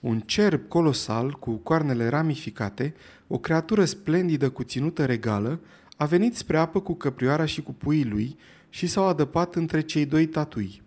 Un 0.00 0.20
cerb 0.20 0.68
colosal, 0.68 1.30
cu 1.30 1.50
coarnele 1.50 2.08
ramificate, 2.08 2.94
o 3.26 3.38
creatură 3.38 3.84
splendidă 3.84 4.50
cu 4.50 4.62
ținută 4.62 5.04
regală, 5.04 5.60
a 5.96 6.04
venit 6.04 6.36
spre 6.36 6.58
apă 6.58 6.80
cu 6.80 6.94
căprioara 6.94 7.44
și 7.44 7.62
cu 7.62 7.72
puii 7.72 8.04
lui 8.04 8.36
și 8.68 8.86
s-au 8.86 9.04
adăpat 9.04 9.54
între 9.54 9.80
cei 9.80 10.06
doi 10.06 10.26
tatui. 10.26 10.82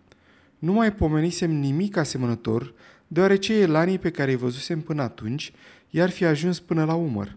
Nu 0.59 0.73
mai 0.73 0.93
pomenisem 0.93 1.51
nimic 1.51 1.97
asemănător, 1.97 2.73
deoarece 3.07 3.53
elanii 3.53 3.99
pe 3.99 4.11
care 4.11 4.31
îi 4.31 4.37
văzusem 4.37 4.81
până 4.81 5.01
atunci 5.01 5.53
i-ar 5.89 6.09
fi 6.09 6.25
ajuns 6.25 6.59
până 6.59 6.83
la 6.85 6.93
umăr. 6.93 7.35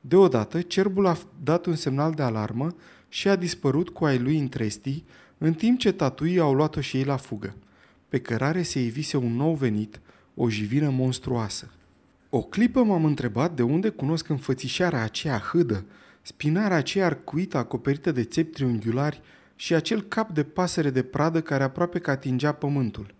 Deodată, 0.00 0.60
cerbul 0.60 1.06
a 1.06 1.18
dat 1.42 1.66
un 1.66 1.74
semnal 1.74 2.12
de 2.12 2.22
alarmă 2.22 2.74
și 3.08 3.28
a 3.28 3.36
dispărut 3.36 3.88
cu 3.88 4.04
ai 4.04 4.18
lui 4.18 4.38
în 4.38 4.48
trestii, 4.48 5.04
în 5.38 5.52
timp 5.52 5.78
ce 5.78 5.92
tatuii 5.92 6.38
au 6.38 6.54
luat-o 6.54 6.80
și 6.80 6.96
ei 6.96 7.04
la 7.04 7.16
fugă. 7.16 7.54
Pe 8.08 8.20
cărare 8.20 8.62
se 8.62 8.80
ivise 8.80 9.16
un 9.16 9.36
nou 9.36 9.54
venit, 9.54 10.00
o 10.34 10.50
jivină 10.50 10.90
monstruoasă. 10.90 11.70
O 12.30 12.42
clipă 12.42 12.82
m-am 12.82 13.04
întrebat 13.04 13.54
de 13.54 13.62
unde 13.62 13.88
cunosc 13.88 14.28
înfățișarea 14.28 15.02
aceea 15.02 15.38
hâdă, 15.38 15.84
spinarea 16.22 16.76
aceea 16.76 17.06
arcuită 17.06 17.56
acoperită 17.56 18.12
de 18.12 18.24
țepi 18.24 18.52
triunghiulari 18.52 19.20
și 19.60 19.74
acel 19.74 20.02
cap 20.02 20.30
de 20.30 20.42
pasăre 20.42 20.90
de 20.90 21.02
pradă 21.02 21.40
care 21.42 21.62
aproape 21.62 21.98
că 21.98 22.10
atingea 22.10 22.52
pământul. 22.52 23.14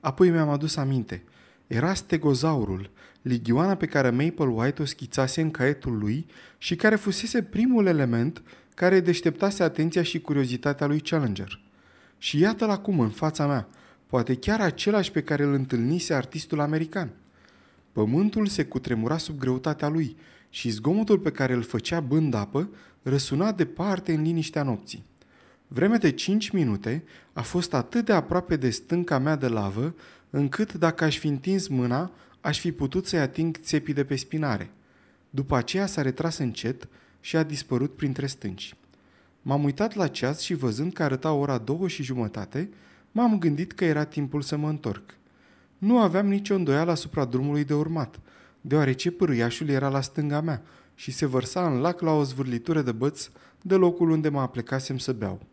Apoi 0.00 0.30
mi-am 0.30 0.48
adus 0.48 0.76
aminte. 0.76 1.22
Era 1.66 1.94
stegozaurul, 1.94 2.90
ligioana 3.22 3.74
pe 3.74 3.86
care 3.86 4.10
Maple 4.10 4.44
White 4.44 4.82
o 4.82 4.84
schițase 4.84 5.40
în 5.40 5.50
caietul 5.50 5.98
lui 5.98 6.26
și 6.58 6.76
care 6.76 6.96
fusese 6.96 7.42
primul 7.42 7.86
element 7.86 8.42
care 8.74 9.00
deșteptase 9.00 9.62
atenția 9.62 10.02
și 10.02 10.20
curiozitatea 10.20 10.86
lui 10.86 11.00
Challenger. 11.00 11.60
Și 12.18 12.38
iată-l 12.38 12.70
acum 12.70 13.00
în 13.00 13.10
fața 13.10 13.46
mea, 13.46 13.68
poate 14.06 14.34
chiar 14.34 14.60
același 14.60 15.10
pe 15.10 15.22
care 15.22 15.42
îl 15.42 15.52
întâlnise 15.52 16.14
artistul 16.14 16.60
american. 16.60 17.10
Pământul 17.92 18.46
se 18.46 18.64
cutremura 18.64 19.16
sub 19.18 19.38
greutatea 19.38 19.88
lui 19.88 20.16
și 20.50 20.68
zgomotul 20.68 21.18
pe 21.18 21.30
care 21.30 21.52
îl 21.52 21.62
făcea 21.62 22.00
bând 22.00 22.34
apă 22.34 22.70
răsuna 23.02 23.52
departe 23.52 24.12
în 24.12 24.22
liniștea 24.22 24.62
nopții. 24.62 25.08
Vreme 25.72 25.96
de 25.96 26.10
cinci 26.10 26.50
minute 26.50 27.04
a 27.32 27.42
fost 27.42 27.74
atât 27.74 28.04
de 28.04 28.12
aproape 28.12 28.56
de 28.56 28.70
stânca 28.70 29.18
mea 29.18 29.36
de 29.36 29.46
lavă, 29.46 29.94
încât 30.30 30.72
dacă 30.72 31.04
aș 31.04 31.18
fi 31.18 31.26
întins 31.26 31.68
mâna, 31.68 32.10
aș 32.40 32.60
fi 32.60 32.72
putut 32.72 33.06
să-i 33.06 33.18
ating 33.18 33.56
țepii 33.56 33.94
de 33.94 34.04
pe 34.04 34.16
spinare. 34.16 34.70
După 35.30 35.56
aceea 35.56 35.86
s-a 35.86 36.02
retras 36.02 36.38
încet 36.38 36.88
și 37.20 37.36
a 37.36 37.42
dispărut 37.42 37.96
printre 37.96 38.26
stânci. 38.26 38.74
M-am 39.42 39.64
uitat 39.64 39.94
la 39.94 40.08
ceas 40.08 40.40
și 40.40 40.54
văzând 40.54 40.92
că 40.92 41.02
arăta 41.02 41.32
ora 41.32 41.58
două 41.58 41.88
și 41.88 42.02
jumătate, 42.02 42.70
m-am 43.12 43.38
gândit 43.38 43.72
că 43.72 43.84
era 43.84 44.04
timpul 44.04 44.42
să 44.42 44.56
mă 44.56 44.68
întorc. 44.68 45.14
Nu 45.78 45.98
aveam 45.98 46.26
nicio 46.26 46.54
îndoială 46.54 46.90
asupra 46.90 47.24
drumului 47.24 47.64
de 47.64 47.74
urmat, 47.74 48.20
deoarece 48.60 49.10
pârâiașul 49.10 49.68
era 49.68 49.88
la 49.88 50.00
stânga 50.00 50.40
mea 50.40 50.62
și 50.94 51.10
se 51.10 51.26
vărsa 51.26 51.66
în 51.66 51.80
lac 51.80 52.00
la 52.00 52.10
o 52.10 52.24
zvârlitură 52.24 52.82
de 52.82 52.92
băț 52.92 53.30
de 53.62 53.74
locul 53.74 54.10
unde 54.10 54.28
mă 54.28 54.40
aplecasem 54.40 54.98
să 54.98 55.12
beau. 55.12 55.48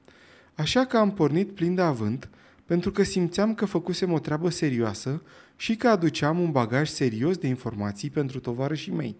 Așa 0.58 0.86
că 0.86 0.98
am 0.98 1.12
pornit 1.12 1.52
plin 1.52 1.76
de 1.76 1.82
avânt, 1.82 2.30
pentru 2.66 2.92
că 2.92 3.04
simțeam 3.04 3.54
că 3.54 3.66
făcusem 3.66 4.12
o 4.12 4.20
treabă 4.20 4.50
serioasă 4.50 5.22
și 5.56 5.76
că 5.76 5.88
aduceam 5.88 6.40
un 6.40 6.52
bagaj 6.52 6.90
serios 6.90 7.38
de 7.38 7.48
informații 7.48 8.10
pentru 8.10 8.40
tovarășii 8.40 8.94
mei. 8.94 9.16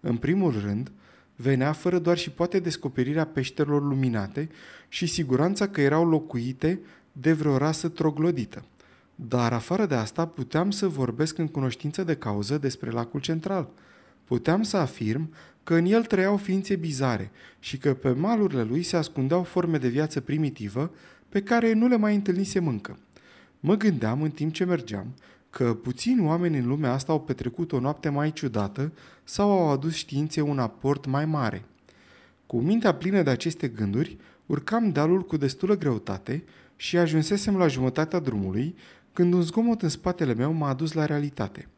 În 0.00 0.16
primul 0.16 0.60
rând, 0.60 0.92
venea 1.36 1.72
fără 1.72 1.98
doar 1.98 2.18
și 2.18 2.30
poate 2.30 2.58
descoperirea 2.58 3.26
peșterilor 3.26 3.82
luminate 3.82 4.48
și 4.88 5.06
siguranța 5.06 5.68
că 5.68 5.80
erau 5.80 6.08
locuite 6.08 6.80
de 7.12 7.32
vreo 7.32 7.56
rasă 7.56 7.88
troglodită. 7.88 8.64
Dar 9.14 9.52
afară 9.52 9.86
de 9.86 9.94
asta 9.94 10.26
puteam 10.26 10.70
să 10.70 10.88
vorbesc 10.88 11.38
în 11.38 11.48
cunoștință 11.48 12.04
de 12.04 12.16
cauză 12.16 12.58
despre 12.58 12.90
lacul 12.90 13.20
central. 13.20 13.68
Puteam 14.24 14.62
să 14.62 14.76
afirm 14.76 15.34
că 15.64 15.74
în 15.74 15.84
el 15.84 16.04
trăiau 16.04 16.36
ființe 16.36 16.76
bizare 16.76 17.30
și 17.58 17.78
că 17.78 17.94
pe 17.94 18.10
malurile 18.10 18.62
lui 18.62 18.82
se 18.82 18.96
ascundeau 18.96 19.42
forme 19.42 19.78
de 19.78 19.88
viață 19.88 20.20
primitivă 20.20 20.90
pe 21.28 21.42
care 21.42 21.72
nu 21.72 21.86
le 21.86 21.96
mai 21.96 22.14
întâlnisem 22.14 22.66
încă. 22.66 22.98
Mă 23.60 23.76
gândeam 23.76 24.22
în 24.22 24.30
timp 24.30 24.52
ce 24.52 24.64
mergeam 24.64 25.14
că 25.50 25.74
puțini 25.74 26.26
oameni 26.26 26.58
în 26.58 26.66
lumea 26.66 26.92
asta 26.92 27.12
au 27.12 27.20
petrecut 27.20 27.72
o 27.72 27.80
noapte 27.80 28.08
mai 28.08 28.32
ciudată 28.32 28.92
sau 29.24 29.50
au 29.50 29.70
adus 29.70 29.94
științe 29.94 30.40
un 30.40 30.58
aport 30.58 31.06
mai 31.06 31.24
mare. 31.24 31.64
Cu 32.46 32.60
mintea 32.60 32.94
plină 32.94 33.22
de 33.22 33.30
aceste 33.30 33.68
gânduri, 33.68 34.16
urcam 34.46 34.90
dealul 34.90 35.22
cu 35.22 35.36
destulă 35.36 35.76
greutate 35.76 36.44
și 36.76 36.98
ajunsesem 36.98 37.56
la 37.56 37.66
jumătatea 37.66 38.18
drumului, 38.18 38.74
când 39.12 39.32
un 39.32 39.42
zgomot 39.42 39.82
în 39.82 39.88
spatele 39.88 40.34
meu 40.34 40.52
m-a 40.52 40.68
adus 40.68 40.92
la 40.92 41.06
realitate. 41.06 41.68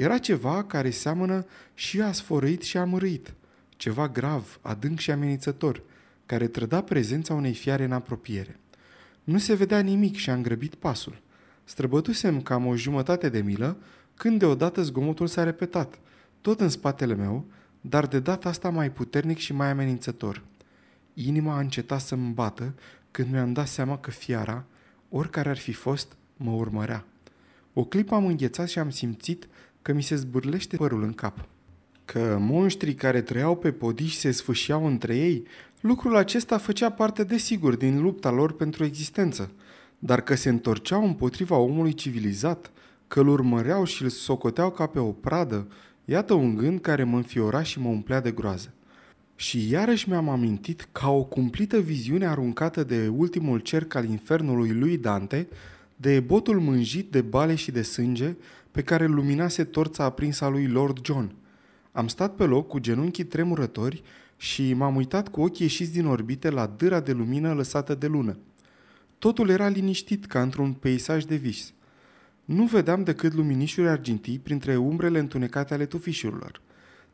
Era 0.00 0.18
ceva 0.18 0.64
care 0.64 0.90
seamănă 0.90 1.46
și 1.74 2.00
a 2.00 2.12
sfărăit 2.12 2.62
și 2.62 2.76
a 2.76 2.84
mărâit. 2.84 3.34
Ceva 3.68 4.08
grav, 4.08 4.58
adânc 4.62 4.98
și 4.98 5.10
amenințător, 5.10 5.82
care 6.26 6.48
trăda 6.48 6.82
prezența 6.82 7.34
unei 7.34 7.54
fiare 7.54 7.84
în 7.84 7.92
apropiere. 7.92 8.58
Nu 9.24 9.38
se 9.38 9.54
vedea 9.54 9.80
nimic 9.80 10.16
și 10.16 10.30
am 10.30 10.42
grăbit 10.42 10.74
pasul. 10.74 11.20
Străbătusem 11.64 12.40
cam 12.40 12.66
o 12.66 12.76
jumătate 12.76 13.28
de 13.28 13.40
milă, 13.40 13.76
când 14.14 14.38
deodată 14.38 14.82
zgomotul 14.82 15.26
s-a 15.26 15.42
repetat, 15.42 15.98
tot 16.40 16.60
în 16.60 16.68
spatele 16.68 17.14
meu, 17.14 17.44
dar 17.80 18.06
de 18.06 18.20
data 18.20 18.48
asta 18.48 18.70
mai 18.70 18.90
puternic 18.92 19.38
și 19.38 19.52
mai 19.52 19.70
amenințător. 19.70 20.42
Inima 21.14 21.54
a 21.54 21.60
încetat 21.60 22.00
să-mi 22.00 22.32
bată 22.32 22.74
când 23.10 23.32
mi-am 23.32 23.52
dat 23.52 23.68
seama 23.68 23.98
că 23.98 24.10
fiara, 24.10 24.64
oricare 25.08 25.48
ar 25.48 25.58
fi 25.58 25.72
fost, 25.72 26.16
mă 26.36 26.50
urmărea. 26.50 27.04
O 27.72 27.84
clipă 27.84 28.14
am 28.14 28.26
înghețat 28.26 28.68
și 28.68 28.78
am 28.78 28.90
simțit 28.90 29.48
că 29.82 29.92
mi 29.92 30.02
se 30.02 30.14
zbârlește 30.14 30.76
părul 30.76 31.02
în 31.02 31.12
cap. 31.12 31.48
Că 32.04 32.36
monștrii 32.40 32.94
care 32.94 33.20
trăiau 33.20 33.56
pe 33.56 33.72
podiși 33.72 34.18
se 34.18 34.30
sfâșiau 34.30 34.86
între 34.86 35.16
ei, 35.16 35.46
lucrul 35.80 36.16
acesta 36.16 36.58
făcea 36.58 36.90
parte 36.90 37.24
desigur 37.24 37.76
din 37.76 38.00
lupta 38.00 38.30
lor 38.30 38.52
pentru 38.52 38.84
existență, 38.84 39.50
dar 39.98 40.20
că 40.20 40.34
se 40.34 40.48
întorceau 40.48 41.04
împotriva 41.04 41.56
omului 41.56 41.94
civilizat, 41.94 42.70
că 43.08 43.20
îl 43.20 43.28
urmăreau 43.28 43.84
și 43.84 44.02
îl 44.02 44.08
socoteau 44.08 44.70
ca 44.70 44.86
pe 44.86 44.98
o 44.98 45.10
pradă, 45.10 45.66
iată 46.04 46.34
un 46.34 46.54
gând 46.54 46.80
care 46.80 47.04
mă 47.04 47.16
înfiora 47.16 47.62
și 47.62 47.80
mă 47.80 47.88
umplea 47.88 48.20
de 48.20 48.30
groază. 48.30 48.74
Și 49.36 49.70
iarăși 49.70 50.08
mi-am 50.08 50.28
amintit 50.28 50.88
ca 50.92 51.10
o 51.10 51.22
cumplită 51.22 51.78
viziune 51.78 52.26
aruncată 52.26 52.84
de 52.84 53.08
ultimul 53.16 53.58
cerc 53.58 53.94
al 53.94 54.04
infernului 54.04 54.70
lui 54.70 54.98
Dante, 54.98 55.48
de 55.96 56.20
botul 56.20 56.60
mânjit 56.60 57.10
de 57.10 57.20
bale 57.20 57.54
și 57.54 57.70
de 57.70 57.82
sânge 57.82 58.36
pe 58.70 58.82
care 58.82 59.06
luminase 59.06 59.64
torța 59.64 60.04
aprinsă 60.04 60.44
a 60.44 60.48
lui 60.48 60.66
Lord 60.66 61.04
John. 61.04 61.34
Am 61.92 62.08
stat 62.08 62.34
pe 62.34 62.44
loc 62.44 62.68
cu 62.68 62.78
genunchii 62.78 63.24
tremurători 63.24 64.02
și 64.36 64.74
m-am 64.74 64.96
uitat 64.96 65.28
cu 65.28 65.40
ochii 65.40 65.64
ieșiți 65.64 65.92
din 65.92 66.06
orbite 66.06 66.50
la 66.50 66.66
dâra 66.66 67.00
de 67.00 67.12
lumină 67.12 67.54
lăsată 67.54 67.94
de 67.94 68.06
lună. 68.06 68.36
Totul 69.18 69.48
era 69.48 69.68
liniștit 69.68 70.26
ca 70.26 70.42
într-un 70.42 70.72
peisaj 70.72 71.24
de 71.24 71.36
vis. 71.36 71.72
Nu 72.44 72.64
vedeam 72.64 73.02
decât 73.02 73.32
luminișuri 73.32 73.88
argintii 73.88 74.38
printre 74.38 74.76
umbrele 74.76 75.18
întunecate 75.18 75.74
ale 75.74 75.86
tufișurilor. 75.86 76.60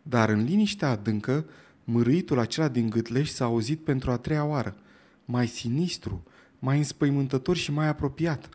Dar 0.02 0.28
în 0.28 0.44
liniștea 0.44 0.90
adâncă, 0.90 1.44
mârâitul 1.84 2.38
acela 2.38 2.68
din 2.68 2.90
gâtleș 2.90 3.30
s-a 3.30 3.44
auzit 3.44 3.80
pentru 3.80 4.10
a 4.10 4.16
treia 4.16 4.44
oară. 4.44 4.76
Mai 5.24 5.46
sinistru, 5.46 6.24
mai 6.58 6.78
înspăimântător 6.78 7.56
și 7.56 7.72
mai 7.72 7.88
apropiat. 7.88 8.48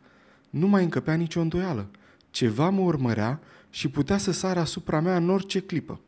Nu 0.49 0.67
mai 0.67 0.83
încăpea 0.83 1.13
nicio 1.13 1.41
îndoială. 1.41 1.89
Ceva 2.31 2.69
mă 2.69 2.81
urmărea 2.81 3.39
și 3.69 3.87
putea 3.89 4.17
să 4.17 4.31
sară 4.31 4.59
asupra 4.59 4.99
mea 4.99 5.15
în 5.15 5.29
orice 5.29 5.59
clipă. 5.59 5.99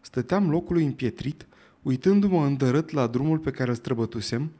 Stăteam 0.00 0.50
locului 0.50 0.84
împietrit, 0.84 1.46
uitându-mă 1.82 2.46
îndărât 2.46 2.90
la 2.90 3.06
drumul 3.06 3.38
pe 3.38 3.50
care 3.50 3.70
îl 3.70 3.76
străbătusem, 3.76 4.52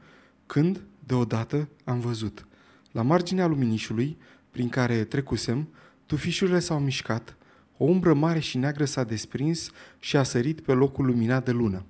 când, 0.45 0.81
deodată, 0.99 1.69
am 1.83 1.99
văzut. 1.99 2.47
La 2.91 3.01
marginea 3.01 3.47
luminișului, 3.47 4.17
prin 4.51 4.69
care 4.69 5.03
trecusem, 5.03 5.67
tufișurile 6.05 6.59
s-au 6.59 6.79
mișcat, 6.79 7.37
o 7.77 7.83
umbră 7.83 8.13
mare 8.13 8.39
și 8.39 8.57
neagră 8.57 8.85
s-a 8.85 9.03
desprins 9.03 9.71
și 9.99 10.17
a 10.17 10.23
sărit 10.23 10.61
pe 10.61 10.71
locul 10.71 11.05
luminat 11.05 11.45
de 11.45 11.51
lună. 11.51 11.85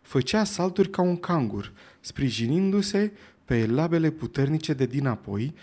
Făcea 0.00 0.44
salturi 0.44 0.90
ca 0.90 1.02
un 1.02 1.16
cangur, 1.16 1.72
sprijinindu-se 2.00 3.12
pe 3.44 3.66
labele 3.66 4.10
puternice 4.10 4.72
de 4.72 4.86
dinapoi, 4.86 5.54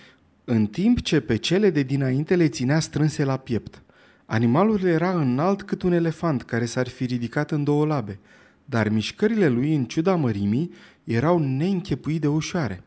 în 0.46 0.66
timp 0.66 1.02
ce 1.02 1.20
pe 1.20 1.36
cele 1.36 1.70
de 1.70 1.84
dinainte 1.84 2.36
le 2.36 2.48
ținea 2.48 2.80
strânse 2.80 3.24
la 3.24 3.38
piept. 3.38 3.82
Animalul 4.26 4.84
era 4.84 5.12
înalt 5.12 5.62
cât 5.62 5.82
un 5.82 5.92
elefant 5.92 6.44
care 6.44 6.66
s-ar 6.66 6.88
fi 6.88 7.06
ridicat 7.06 7.52
în 7.52 7.64
două 7.64 7.86
labe, 7.86 8.20
dar 8.66 8.90
mișcările 8.90 9.50
lui, 9.50 9.76
în 9.76 9.86
ciuda 9.86 10.16
mărimii, 10.16 10.72
erau 11.04 11.40
neînchepuit 11.40 12.22
de 12.22 12.28
ușoare. 12.28 12.84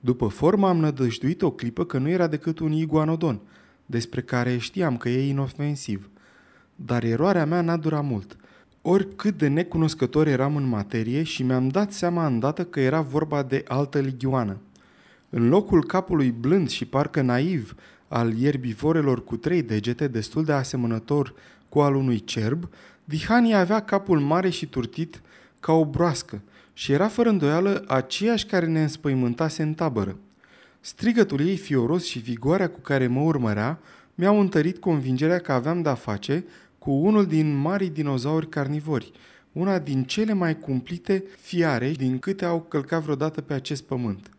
După 0.00 0.26
formă 0.26 0.68
am 0.68 0.76
nădăjduit 0.76 1.42
o 1.42 1.50
clipă 1.50 1.84
că 1.84 1.98
nu 1.98 2.08
era 2.08 2.26
decât 2.26 2.58
un 2.58 2.72
iguanodon, 2.72 3.40
despre 3.86 4.20
care 4.20 4.56
știam 4.58 4.96
că 4.96 5.08
e 5.08 5.28
inofensiv. 5.28 6.10
Dar 6.76 7.04
eroarea 7.04 7.46
mea 7.46 7.60
n-a 7.60 7.76
durat 7.76 8.04
mult. 8.04 8.36
Oricât 8.82 9.38
de 9.38 9.48
necunoscător 9.48 10.26
eram 10.26 10.56
în 10.56 10.68
materie 10.68 11.22
și 11.22 11.42
mi-am 11.42 11.68
dat 11.68 11.92
seama 11.92 12.26
îndată 12.26 12.64
că 12.64 12.80
era 12.80 13.00
vorba 13.00 13.42
de 13.42 13.64
altă 13.68 13.98
ligioană. 13.98 14.60
În 15.34 15.48
locul 15.48 15.84
capului 15.84 16.30
blând 16.30 16.68
și 16.68 16.84
parcă 16.84 17.20
naiv 17.20 17.74
al 18.08 18.36
ierbivorelor 18.36 19.24
cu 19.24 19.36
trei 19.36 19.62
degete 19.62 20.08
destul 20.08 20.44
de 20.44 20.52
asemănător 20.52 21.34
cu 21.68 21.80
al 21.80 21.94
unui 21.94 22.24
cerb, 22.24 22.68
Dihania 23.04 23.58
avea 23.58 23.80
capul 23.80 24.20
mare 24.20 24.48
și 24.48 24.66
turtit 24.66 25.20
ca 25.60 25.72
o 25.72 25.84
broască 25.84 26.40
și 26.72 26.92
era 26.92 27.08
fără 27.08 27.28
îndoială 27.28 27.84
aceeași 27.86 28.46
care 28.46 28.66
ne 28.66 28.82
înspăimântase 28.82 29.62
în 29.62 29.74
tabără. 29.74 30.16
Strigătul 30.80 31.40
ei 31.40 31.56
fioros 31.56 32.04
și 32.04 32.18
vigoarea 32.18 32.70
cu 32.70 32.80
care 32.80 33.06
mă 33.06 33.20
urmărea 33.20 33.78
mi-au 34.14 34.40
întărit 34.40 34.78
convingerea 34.78 35.38
că 35.38 35.52
aveam 35.52 35.82
de-a 35.82 35.94
face 35.94 36.44
cu 36.78 36.90
unul 36.90 37.26
din 37.26 37.54
marii 37.54 37.90
dinozauri 37.90 38.48
carnivori, 38.48 39.12
una 39.52 39.78
din 39.78 40.04
cele 40.04 40.32
mai 40.32 40.58
cumplite 40.58 41.24
fiare 41.40 41.90
din 41.90 42.18
câte 42.18 42.44
au 42.44 42.60
călcat 42.60 43.02
vreodată 43.02 43.40
pe 43.40 43.54
acest 43.54 43.82
pământ. 43.82 44.30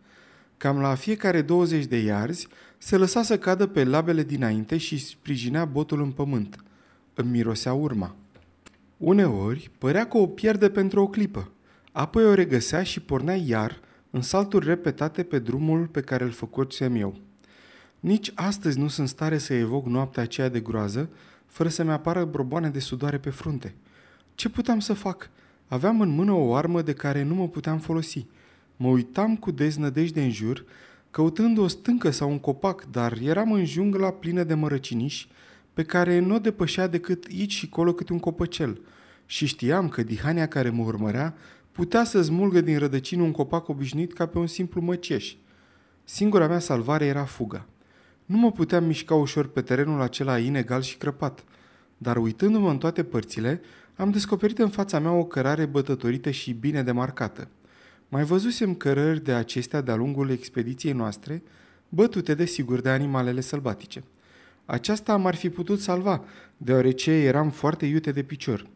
Cam 0.63 0.80
la 0.80 0.95
fiecare 0.95 1.41
20 1.41 1.86
de 1.86 1.97
iarzi, 1.97 2.47
se 2.78 2.97
lăsa 2.97 3.23
să 3.23 3.38
cadă 3.38 3.67
pe 3.67 3.84
labele 3.84 4.23
dinainte 4.23 4.78
și 4.78 4.97
sprijinea 4.97 5.65
botul 5.65 6.02
în 6.02 6.12
pământ. 6.12 6.63
Îmi 7.13 7.30
mirosea 7.30 7.73
urma. 7.73 8.15
Uneori, 8.97 9.71
părea 9.78 10.08
că 10.08 10.17
o 10.17 10.28
pierde 10.28 10.69
pentru 10.69 11.02
o 11.02 11.08
clipă. 11.08 11.52
Apoi 11.91 12.26
o 12.26 12.34
regăsea 12.34 12.84
și 12.84 12.99
pornea 12.99 13.36
iar, 13.36 13.80
în 14.10 14.21
salturi 14.21 14.65
repetate 14.65 15.23
pe 15.23 15.39
drumul 15.39 15.88
pe 15.88 16.02
care 16.02 16.23
îl 16.23 16.32
făcusem 16.32 16.95
eu. 16.95 17.17
Nici 17.99 18.32
astăzi 18.36 18.80
nu 18.80 18.88
sunt 18.88 19.08
stare 19.08 19.38
să 19.38 19.54
evoc 19.54 19.86
noaptea 19.86 20.23
aceea 20.23 20.49
de 20.49 20.60
groază, 20.60 21.10
fără 21.45 21.69
să-mi 21.69 21.91
apară 21.91 22.26
broboane 22.26 22.69
de 22.69 22.80
sudoare 22.80 23.17
pe 23.17 23.30
frunte. 23.30 23.76
Ce 24.36 24.49
puteam 24.49 24.80
să 24.80 24.93
fac? 24.93 25.30
Aveam 25.67 26.02
în 26.02 26.10
mână 26.10 26.32
o 26.32 26.56
armă 26.56 26.82
de 26.82 26.93
care 26.93 27.23
nu 27.23 27.36
mă 27.36 27.47
puteam 27.47 27.80
folosi. 27.80 28.26
Mă 28.83 28.89
uitam 28.89 29.35
cu 29.35 29.51
deznădejde 29.51 30.21
în 30.21 30.31
jur, 30.31 30.65
căutând 31.11 31.57
o 31.57 31.67
stâncă 31.67 32.09
sau 32.09 32.29
un 32.29 32.39
copac, 32.39 32.85
dar 32.91 33.17
eram 33.21 33.51
în 33.51 33.65
jungla 33.65 34.11
plină 34.11 34.43
de 34.43 34.53
mărăciniși, 34.53 35.27
pe 35.73 35.83
care 35.83 36.19
nu 36.19 36.35
o 36.35 36.39
depășea 36.39 36.87
decât 36.87 37.25
aici 37.29 37.51
și 37.51 37.69
colo 37.69 37.93
câte 37.93 38.13
un 38.13 38.19
copăcel. 38.19 38.81
Și 39.25 39.45
știam 39.45 39.89
că 39.89 40.03
dihania 40.03 40.47
care 40.47 40.69
mă 40.69 40.83
urmărea 40.83 41.35
putea 41.71 42.03
să 42.03 42.21
smulgă 42.21 42.61
din 42.61 42.77
rădăcină 42.77 43.21
un 43.21 43.31
copac 43.31 43.67
obișnuit 43.67 44.13
ca 44.13 44.25
pe 44.25 44.37
un 44.37 44.47
simplu 44.47 44.81
măceș. 44.81 45.35
Singura 46.03 46.47
mea 46.47 46.59
salvare 46.59 47.05
era 47.05 47.23
fuga. 47.23 47.65
Nu 48.25 48.37
mă 48.37 48.51
puteam 48.51 48.83
mișca 48.83 49.15
ușor 49.15 49.47
pe 49.47 49.61
terenul 49.61 50.01
acela 50.01 50.37
inegal 50.37 50.81
și 50.81 50.97
crăpat, 50.97 51.43
dar 51.97 52.17
uitându-mă 52.17 52.69
în 52.69 52.77
toate 52.77 53.03
părțile, 53.03 53.61
am 53.95 54.09
descoperit 54.09 54.59
în 54.59 54.69
fața 54.69 54.99
mea 54.99 55.11
o 55.11 55.25
cărare 55.25 55.65
bătătorită 55.65 56.31
și 56.31 56.53
bine 56.53 56.83
demarcată. 56.83 57.47
Mai 58.13 58.23
văzusem 58.23 58.73
cărări 58.73 59.23
de 59.23 59.32
acestea 59.32 59.82
de-a 59.82 59.95
lungul 59.95 60.30
expediției 60.30 60.93
noastre, 60.93 61.43
bătute 61.89 62.34
de 62.34 62.45
sigur 62.45 62.82
de 62.82 62.89
animalele 62.89 63.41
sălbatice. 63.41 64.04
Aceasta 64.65 65.17
m-ar 65.17 65.36
fi 65.36 65.49
putut 65.49 65.80
salva, 65.80 66.23
deoarece 66.58 67.12
eram 67.12 67.49
foarte 67.49 67.86
iute 67.86 68.12
de 68.12 68.23
picior. 68.23 68.67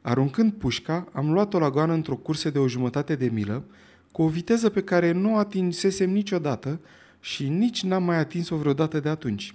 Aruncând 0.00 0.52
pușca, 0.52 1.08
am 1.12 1.32
luat-o 1.32 1.58
la 1.58 1.70
goană 1.70 1.92
într-o 1.92 2.16
cursă 2.16 2.50
de 2.50 2.58
o 2.58 2.68
jumătate 2.68 3.14
de 3.14 3.28
milă, 3.28 3.64
cu 4.12 4.22
o 4.22 4.28
viteză 4.28 4.68
pe 4.68 4.82
care 4.82 5.12
nu 5.12 5.34
o 5.34 5.36
atinsesem 5.36 6.10
niciodată 6.10 6.80
și 7.20 7.48
nici 7.48 7.82
n-am 7.82 8.04
mai 8.04 8.18
atins-o 8.18 8.56
vreodată 8.56 9.00
de 9.00 9.08
atunci. 9.08 9.54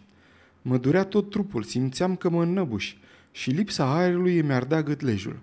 Mă 0.62 0.78
durea 0.78 1.04
tot 1.04 1.30
trupul, 1.30 1.64
simțeam 1.64 2.16
că 2.16 2.30
mă 2.30 2.44
înnăbuși 2.44 3.00
și 3.32 3.50
lipsa 3.50 3.98
aerului 3.98 4.40
îmi 4.40 4.54
ardea 4.54 4.84
gâtlejul. 4.84 5.40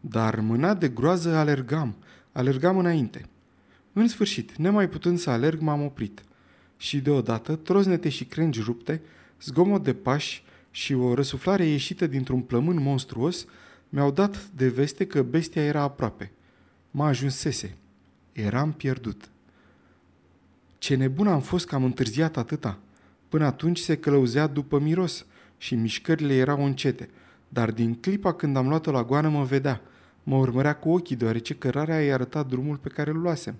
Dar 0.00 0.40
mâna 0.40 0.74
de 0.74 0.88
groază 0.88 1.36
alergam, 1.36 1.96
alergam 2.36 2.78
înainte. 2.78 3.28
În 3.92 4.08
sfârșit, 4.08 4.56
nemai 4.56 4.88
putând 4.88 5.18
să 5.18 5.30
alerg, 5.30 5.60
m-am 5.60 5.84
oprit. 5.84 6.24
și 6.78 6.98
deodată 6.98 7.56
troznete 7.56 8.08
și 8.08 8.24
crengi 8.24 8.60
rupte, 8.60 9.02
zgomot 9.42 9.82
de 9.82 9.94
pași 9.94 10.44
și 10.70 10.94
o 10.94 11.14
răsuflare 11.14 11.64
ieșită 11.64 12.06
dintr-un 12.06 12.40
plămân 12.40 12.82
monstruos 12.82 13.46
mi-au 13.88 14.10
dat 14.10 14.46
de 14.56 14.68
veste 14.68 15.06
că 15.06 15.22
bestia 15.22 15.62
era 15.62 15.80
aproape. 15.80 16.32
Mă 16.90 17.04
ajunsese. 17.04 17.76
Eram 18.32 18.72
pierdut. 18.72 19.28
Ce 20.78 20.94
nebun 20.94 21.26
am 21.26 21.40
fost 21.40 21.66
că 21.66 21.74
am 21.74 21.84
întârziat 21.84 22.36
atâta. 22.36 22.78
Până 23.28 23.44
atunci 23.44 23.78
se 23.78 23.96
călăuzea 23.96 24.46
după 24.46 24.78
miros 24.78 25.26
și 25.58 25.74
mișcările 25.74 26.34
erau 26.34 26.64
încete, 26.64 27.08
dar 27.48 27.70
din 27.70 27.94
clipa 27.94 28.34
când 28.34 28.56
am 28.56 28.68
luat-o 28.68 28.90
la 28.90 29.04
goană 29.04 29.28
mă 29.28 29.44
vedea. 29.44 29.80
Mă 30.28 30.36
urmărea 30.36 30.76
cu 30.76 30.90
ochii, 30.90 31.16
deoarece 31.16 31.54
cărarea 31.54 32.00
i-a 32.00 32.14
arătat 32.14 32.46
drumul 32.46 32.76
pe 32.76 32.88
care 32.88 33.10
îl 33.10 33.20
luasem. 33.20 33.54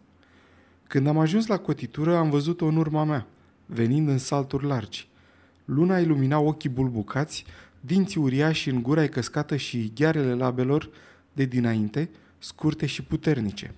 Când 0.86 1.06
am 1.06 1.18
ajuns 1.18 1.46
la 1.46 1.56
cotitură, 1.56 2.16
am 2.16 2.30
văzut-o 2.30 2.66
în 2.66 2.76
urma 2.76 3.04
mea, 3.04 3.26
venind 3.66 4.08
în 4.08 4.18
salturi 4.18 4.66
largi. 4.66 5.08
Luna 5.64 5.98
ilumina 5.98 6.38
ochii 6.38 6.68
bulbucați, 6.68 7.44
dinții 7.80 8.20
uriași 8.20 8.70
în 8.70 8.82
gura 8.82 9.06
căscată 9.06 9.56
și 9.56 9.92
ghearele 9.94 10.34
labelor 10.34 10.90
de 11.32 11.44
dinainte, 11.44 12.10
scurte 12.38 12.86
și 12.86 13.02
puternice. 13.02 13.74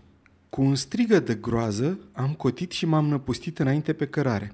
Cu 0.51 0.63
un 0.63 0.75
strigă 0.75 1.21
de 1.21 1.35
groază, 1.35 1.99
am 2.13 2.33
cotit 2.33 2.71
și 2.71 2.87
m-am 2.87 3.07
năpustit 3.07 3.59
înainte 3.59 3.93
pe 3.93 4.07
cărare. 4.07 4.53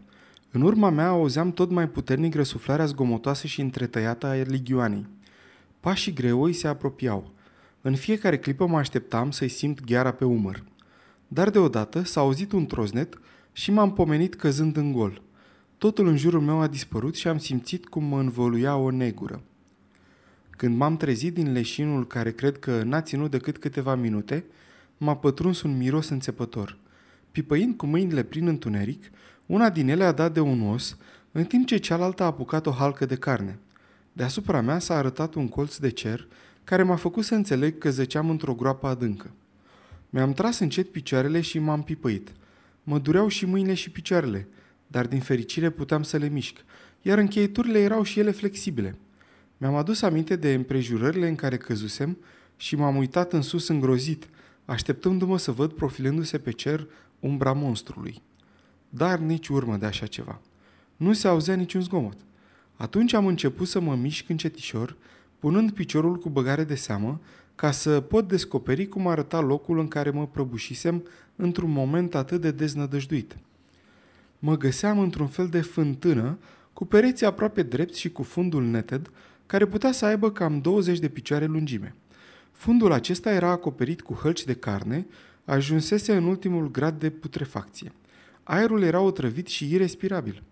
În 0.50 0.62
urma 0.62 0.90
mea 0.90 1.08
auzeam 1.08 1.52
tot 1.52 1.70
mai 1.70 1.88
puternic 1.88 2.34
răsuflarea 2.34 2.86
zgomotoasă 2.86 3.46
și 3.46 3.60
întretăiată 3.60 4.26
a 4.26 4.34
ligioanei. 4.34 5.06
Pașii 5.80 6.12
greoi 6.12 6.52
se 6.52 6.68
apropiau. 6.68 7.33
În 7.86 7.94
fiecare 7.94 8.38
clipă 8.38 8.66
mă 8.66 8.78
așteptam 8.78 9.30
să-i 9.30 9.48
simt 9.48 9.84
gheara 9.84 10.12
pe 10.12 10.24
umăr. 10.24 10.64
Dar 11.28 11.50
deodată 11.50 12.02
s-a 12.02 12.20
auzit 12.20 12.52
un 12.52 12.66
troznet 12.66 13.18
și 13.52 13.70
m-am 13.70 13.92
pomenit 13.92 14.34
căzând 14.34 14.76
în 14.76 14.92
gol. 14.92 15.22
Totul 15.78 16.06
în 16.06 16.16
jurul 16.16 16.40
meu 16.40 16.60
a 16.60 16.66
dispărut 16.66 17.16
și 17.16 17.28
am 17.28 17.38
simțit 17.38 17.86
cum 17.86 18.04
mă 18.04 18.20
învăluia 18.20 18.76
o 18.76 18.90
negură. 18.90 19.42
Când 20.50 20.76
m-am 20.76 20.96
trezit 20.96 21.34
din 21.34 21.52
leșinul 21.52 22.06
care 22.06 22.32
cred 22.32 22.58
că 22.58 22.82
n-a 22.82 23.00
ținut 23.00 23.30
decât 23.30 23.58
câteva 23.58 23.94
minute, 23.94 24.44
m-a 24.96 25.16
pătruns 25.16 25.62
un 25.62 25.76
miros 25.76 26.08
înțepător. 26.08 26.78
Pipăind 27.30 27.76
cu 27.76 27.86
mâinile 27.86 28.22
prin 28.22 28.46
întuneric, 28.46 29.10
una 29.46 29.70
din 29.70 29.88
ele 29.88 30.04
a 30.04 30.12
dat 30.12 30.32
de 30.32 30.40
un 30.40 30.68
os, 30.68 30.96
în 31.32 31.44
timp 31.44 31.66
ce 31.66 31.76
cealaltă 31.76 32.22
a 32.22 32.26
apucat 32.26 32.66
o 32.66 32.70
halcă 32.70 33.06
de 33.06 33.16
carne. 33.16 33.58
Deasupra 34.12 34.60
mea 34.60 34.78
s-a 34.78 34.96
arătat 34.96 35.34
un 35.34 35.48
colț 35.48 35.76
de 35.76 35.90
cer 35.90 36.28
care 36.64 36.82
m-a 36.82 36.96
făcut 36.96 37.24
să 37.24 37.34
înțeleg 37.34 37.78
că 37.78 37.90
zăceam 37.90 38.30
într-o 38.30 38.54
groapă 38.54 38.86
adâncă. 38.86 39.30
Mi-am 40.10 40.32
tras 40.32 40.58
încet 40.58 40.90
picioarele 40.90 41.40
și 41.40 41.58
m-am 41.58 41.82
pipăit. 41.82 42.32
Mă 42.82 42.98
dureau 42.98 43.28
și 43.28 43.46
mâinile 43.46 43.74
și 43.74 43.90
picioarele, 43.90 44.48
dar 44.86 45.06
din 45.06 45.20
fericire 45.20 45.70
puteam 45.70 46.02
să 46.02 46.16
le 46.16 46.28
mișc, 46.28 46.56
iar 47.02 47.18
încheieturile 47.18 47.78
erau 47.78 48.02
și 48.02 48.18
ele 48.18 48.30
flexibile. 48.30 48.98
Mi-am 49.56 49.74
adus 49.74 50.02
aminte 50.02 50.36
de 50.36 50.54
împrejurările 50.54 51.28
în 51.28 51.34
care 51.34 51.56
căzusem 51.56 52.18
și 52.56 52.76
m-am 52.76 52.96
uitat 52.96 53.32
în 53.32 53.42
sus 53.42 53.68
îngrozit, 53.68 54.28
așteptându-mă 54.64 55.38
să 55.38 55.52
văd 55.52 55.72
profilându-se 55.72 56.38
pe 56.38 56.50
cer 56.50 56.86
umbra 57.20 57.52
monstrului. 57.52 58.22
Dar 58.88 59.18
nici 59.18 59.48
urmă 59.48 59.76
de 59.76 59.86
așa 59.86 60.06
ceva. 60.06 60.40
Nu 60.96 61.12
se 61.12 61.28
auzea 61.28 61.54
niciun 61.54 61.80
zgomot. 61.80 62.16
Atunci 62.76 63.12
am 63.12 63.26
început 63.26 63.68
să 63.68 63.80
mă 63.80 63.94
mișc 63.94 64.28
încetișor, 64.28 64.96
punând 65.44 65.70
piciorul 65.70 66.16
cu 66.16 66.28
băgare 66.28 66.64
de 66.64 66.74
seamă, 66.74 67.20
ca 67.54 67.70
să 67.70 68.00
pot 68.00 68.28
descoperi 68.28 68.86
cum 68.86 69.06
arăta 69.06 69.40
locul 69.40 69.78
în 69.78 69.88
care 69.88 70.10
mă 70.10 70.26
prăbușisem 70.26 71.06
într-un 71.36 71.70
moment 71.70 72.14
atât 72.14 72.40
de 72.40 72.50
deznădăjduit. 72.50 73.36
Mă 74.38 74.56
găseam 74.56 74.98
într-un 74.98 75.26
fel 75.26 75.48
de 75.48 75.60
fântână, 75.60 76.38
cu 76.72 76.84
pereții 76.84 77.26
aproape 77.26 77.62
drepți 77.62 78.00
și 78.00 78.10
cu 78.10 78.22
fundul 78.22 78.64
neted, 78.64 79.10
care 79.46 79.66
putea 79.66 79.92
să 79.92 80.04
aibă 80.04 80.30
cam 80.30 80.60
20 80.60 80.98
de 80.98 81.08
picioare 81.08 81.44
lungime. 81.44 81.94
Fundul 82.52 82.92
acesta 82.92 83.32
era 83.32 83.50
acoperit 83.50 84.02
cu 84.02 84.14
hălci 84.14 84.44
de 84.44 84.54
carne, 84.54 85.06
ajunsese 85.44 86.16
în 86.16 86.24
ultimul 86.24 86.70
grad 86.70 86.98
de 86.98 87.10
putrefacție. 87.10 87.92
Aerul 88.42 88.82
era 88.82 89.00
otrăvit 89.00 89.46
și 89.46 89.72
irrespirabil. 89.72 90.42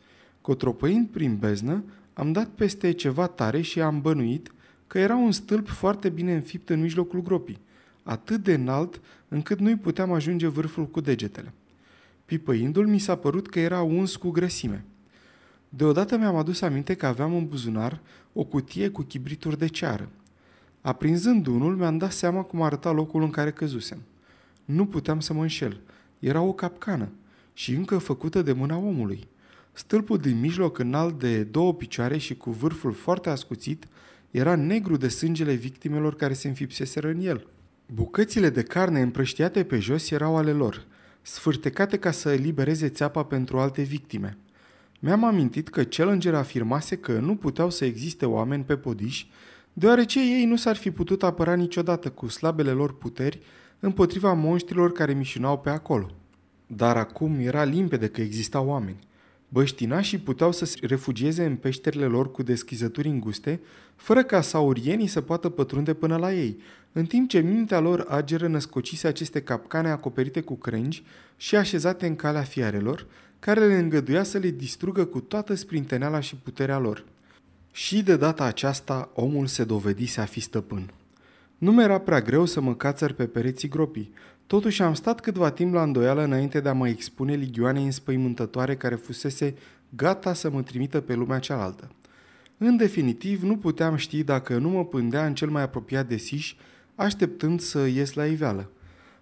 Cotropăind 0.41 1.09
prin 1.09 1.37
beznă, 1.37 1.85
am 2.13 2.33
dat 2.33 2.49
peste 2.49 2.93
ceva 2.93 3.27
tare 3.27 3.61
și 3.61 3.81
am 3.81 4.01
bănuit 4.01 4.53
că 4.93 4.99
era 4.99 5.17
un 5.17 5.33
stâlp 5.33 5.69
foarte 5.69 6.09
bine 6.09 6.35
înfipt 6.35 6.69
în 6.69 6.81
mijlocul 6.81 7.23
gropii, 7.23 7.59
atât 8.03 8.43
de 8.43 8.53
înalt 8.53 9.01
încât 9.29 9.59
nu-i 9.59 9.77
puteam 9.77 10.13
ajunge 10.13 10.47
vârful 10.47 10.87
cu 10.87 11.01
degetele. 11.01 11.53
Pipăindu-l, 12.25 12.87
mi 12.87 12.99
s-a 12.99 13.17
părut 13.17 13.49
că 13.49 13.61
era 13.61 13.83
uns 13.83 14.17
cu 14.17 14.31
grăsime. 14.31 14.85
Deodată 15.69 16.17
mi-am 16.17 16.37
adus 16.37 16.61
aminte 16.61 16.95
că 16.95 17.07
aveam 17.07 17.35
în 17.35 17.47
buzunar 17.47 18.01
o 18.33 18.45
cutie 18.45 18.89
cu 18.89 19.03
chibrituri 19.03 19.59
de 19.59 19.67
ceară. 19.67 20.09
Aprinzând 20.81 21.47
unul, 21.47 21.77
mi-am 21.77 21.99
dat 21.99 22.13
seama 22.13 22.43
cum 22.43 22.63
arăta 22.63 22.91
locul 22.91 23.23
în 23.23 23.31
care 23.31 23.51
căzusem. 23.51 23.99
Nu 24.65 24.87
puteam 24.87 25.21
să 25.21 25.33
mă 25.33 25.43
înșel. 25.43 25.81
Era 26.19 26.41
o 26.41 26.53
capcană 26.53 27.09
și 27.53 27.75
încă 27.75 27.99
făcută 27.99 28.43
de 28.43 28.53
mâna 28.53 28.77
omului. 28.77 29.29
Stâlpul 29.73 30.19
din 30.19 30.41
mijloc 30.41 30.79
înalt 30.79 31.19
de 31.19 31.43
două 31.43 31.75
picioare 31.75 32.19
și 32.19 32.37
cu 32.37 32.51
vârful 32.51 32.93
foarte 32.93 33.31
ascuțit 33.31 33.87
era 34.33 34.55
negru 34.55 34.97
de 34.97 35.09
sângele 35.09 35.53
victimelor 35.53 36.14
care 36.14 36.33
se 36.33 36.49
înfipseseră 36.49 37.09
în 37.09 37.21
el. 37.21 37.47
Bucățile 37.87 38.51
de 38.51 38.62
carne 38.62 39.01
împrăștiate 39.01 39.64
pe 39.64 39.79
jos 39.79 40.11
erau 40.11 40.37
ale 40.37 40.53
lor, 40.53 40.85
sfârtecate 41.23 41.99
ca 41.99 42.11
să 42.11 42.33
elibereze 42.33 42.88
țeapa 42.88 43.25
pentru 43.25 43.59
alte 43.59 43.83
victime. 43.83 44.37
Mi-am 45.01 45.25
amintit 45.25 45.68
că 45.68 45.83
Challenger 45.83 46.35
afirmase 46.35 46.97
că 46.97 47.12
nu 47.12 47.37
puteau 47.37 47.71
să 47.71 47.85
existe 47.85 48.27
oameni 48.27 48.64
pe 48.64 48.77
podiș, 48.77 49.27
deoarece 49.73 50.21
ei 50.21 50.45
nu 50.45 50.57
s-ar 50.57 50.77
fi 50.77 50.90
putut 50.90 51.23
apăra 51.23 51.55
niciodată 51.55 52.11
cu 52.11 52.29
slabele 52.29 52.71
lor 52.71 52.97
puteri 52.97 53.40
împotriva 53.81 54.33
monștrilor 54.33 54.92
care 54.92 55.12
mișinau 55.12 55.59
pe 55.59 55.71
acolo. 55.71 56.11
Dar 56.66 56.97
acum 56.97 57.35
era 57.38 57.64
limpede 57.64 58.09
că 58.09 58.21
existau 58.21 58.66
oameni. 58.66 58.99
Băștinașii 59.53 60.19
puteau 60.19 60.53
să 60.53 60.65
se 60.65 60.77
refugieze 60.81 61.45
în 61.45 61.57
peșterile 61.57 62.07
lor 62.07 62.31
cu 62.31 62.43
deschizături 62.43 63.09
înguste, 63.09 63.61
fără 63.97 64.23
ca 64.23 64.41
saurienii 64.41 65.07
să 65.07 65.21
poată 65.21 65.49
pătrunde 65.49 65.95
până 65.95 66.17
la 66.17 66.33
ei, 66.35 66.59
în 66.93 67.05
timp 67.05 67.29
ce 67.29 67.41
mintea 67.41 67.81
lor 67.81 68.07
ageră 68.09 68.47
născocise 68.47 69.07
aceste 69.07 69.43
capcane 69.43 69.91
acoperite 69.91 70.41
cu 70.41 70.55
crengi 70.55 71.03
și 71.37 71.57
așezate 71.57 72.07
în 72.07 72.17
calea 72.17 72.43
fiarelor, 72.43 73.07
care 73.38 73.67
le 73.67 73.79
îngăduia 73.79 74.23
să 74.23 74.38
le 74.38 74.51
distrugă 74.51 75.05
cu 75.05 75.21
toată 75.21 75.55
sprinteneala 75.55 76.21
și 76.21 76.37
puterea 76.37 76.79
lor. 76.79 77.05
Și 77.73 78.03
de 78.03 78.17
data 78.17 78.45
aceasta 78.45 79.11
omul 79.15 79.47
se 79.47 79.65
dovedise 79.65 80.21
a 80.21 80.25
fi 80.25 80.41
stăpân. 80.41 80.91
Nu 81.59 81.73
mi-era 81.73 81.99
prea 81.99 82.21
greu 82.21 82.45
să 82.45 82.61
mă 82.61 82.75
cațăr 82.75 83.12
pe 83.12 83.27
pereții 83.27 83.69
gropii, 83.69 84.12
totuși 84.53 84.83
am 84.83 84.95
stat 84.95 85.21
câtva 85.21 85.51
timp 85.51 85.75
la 85.75 85.83
îndoială 85.83 86.23
înainte 86.23 86.61
de 86.61 86.69
a 86.69 86.73
mă 86.73 86.88
expune 86.88 87.35
ligioanei 87.35 87.85
înspăimântătoare 87.85 88.77
care 88.77 88.95
fusese 88.95 89.55
gata 89.88 90.35
să 90.35 90.51
mă 90.51 90.62
trimită 90.62 91.01
pe 91.01 91.15
lumea 91.15 91.38
cealaltă. 91.38 91.91
În 92.59 92.77
definitiv, 92.77 93.43
nu 93.43 93.57
puteam 93.57 93.97
ști 93.97 94.25
dacă 94.25 94.59
nu 94.59 94.69
mă 94.69 94.85
pândea 94.85 95.27
în 95.27 95.35
cel 95.35 95.49
mai 95.49 95.62
apropiat 95.62 96.09
de 96.09 96.17
Siș, 96.17 96.55
așteptând 96.95 97.61
să 97.61 97.87
ies 97.87 98.12
la 98.12 98.27
iveală. 98.27 98.71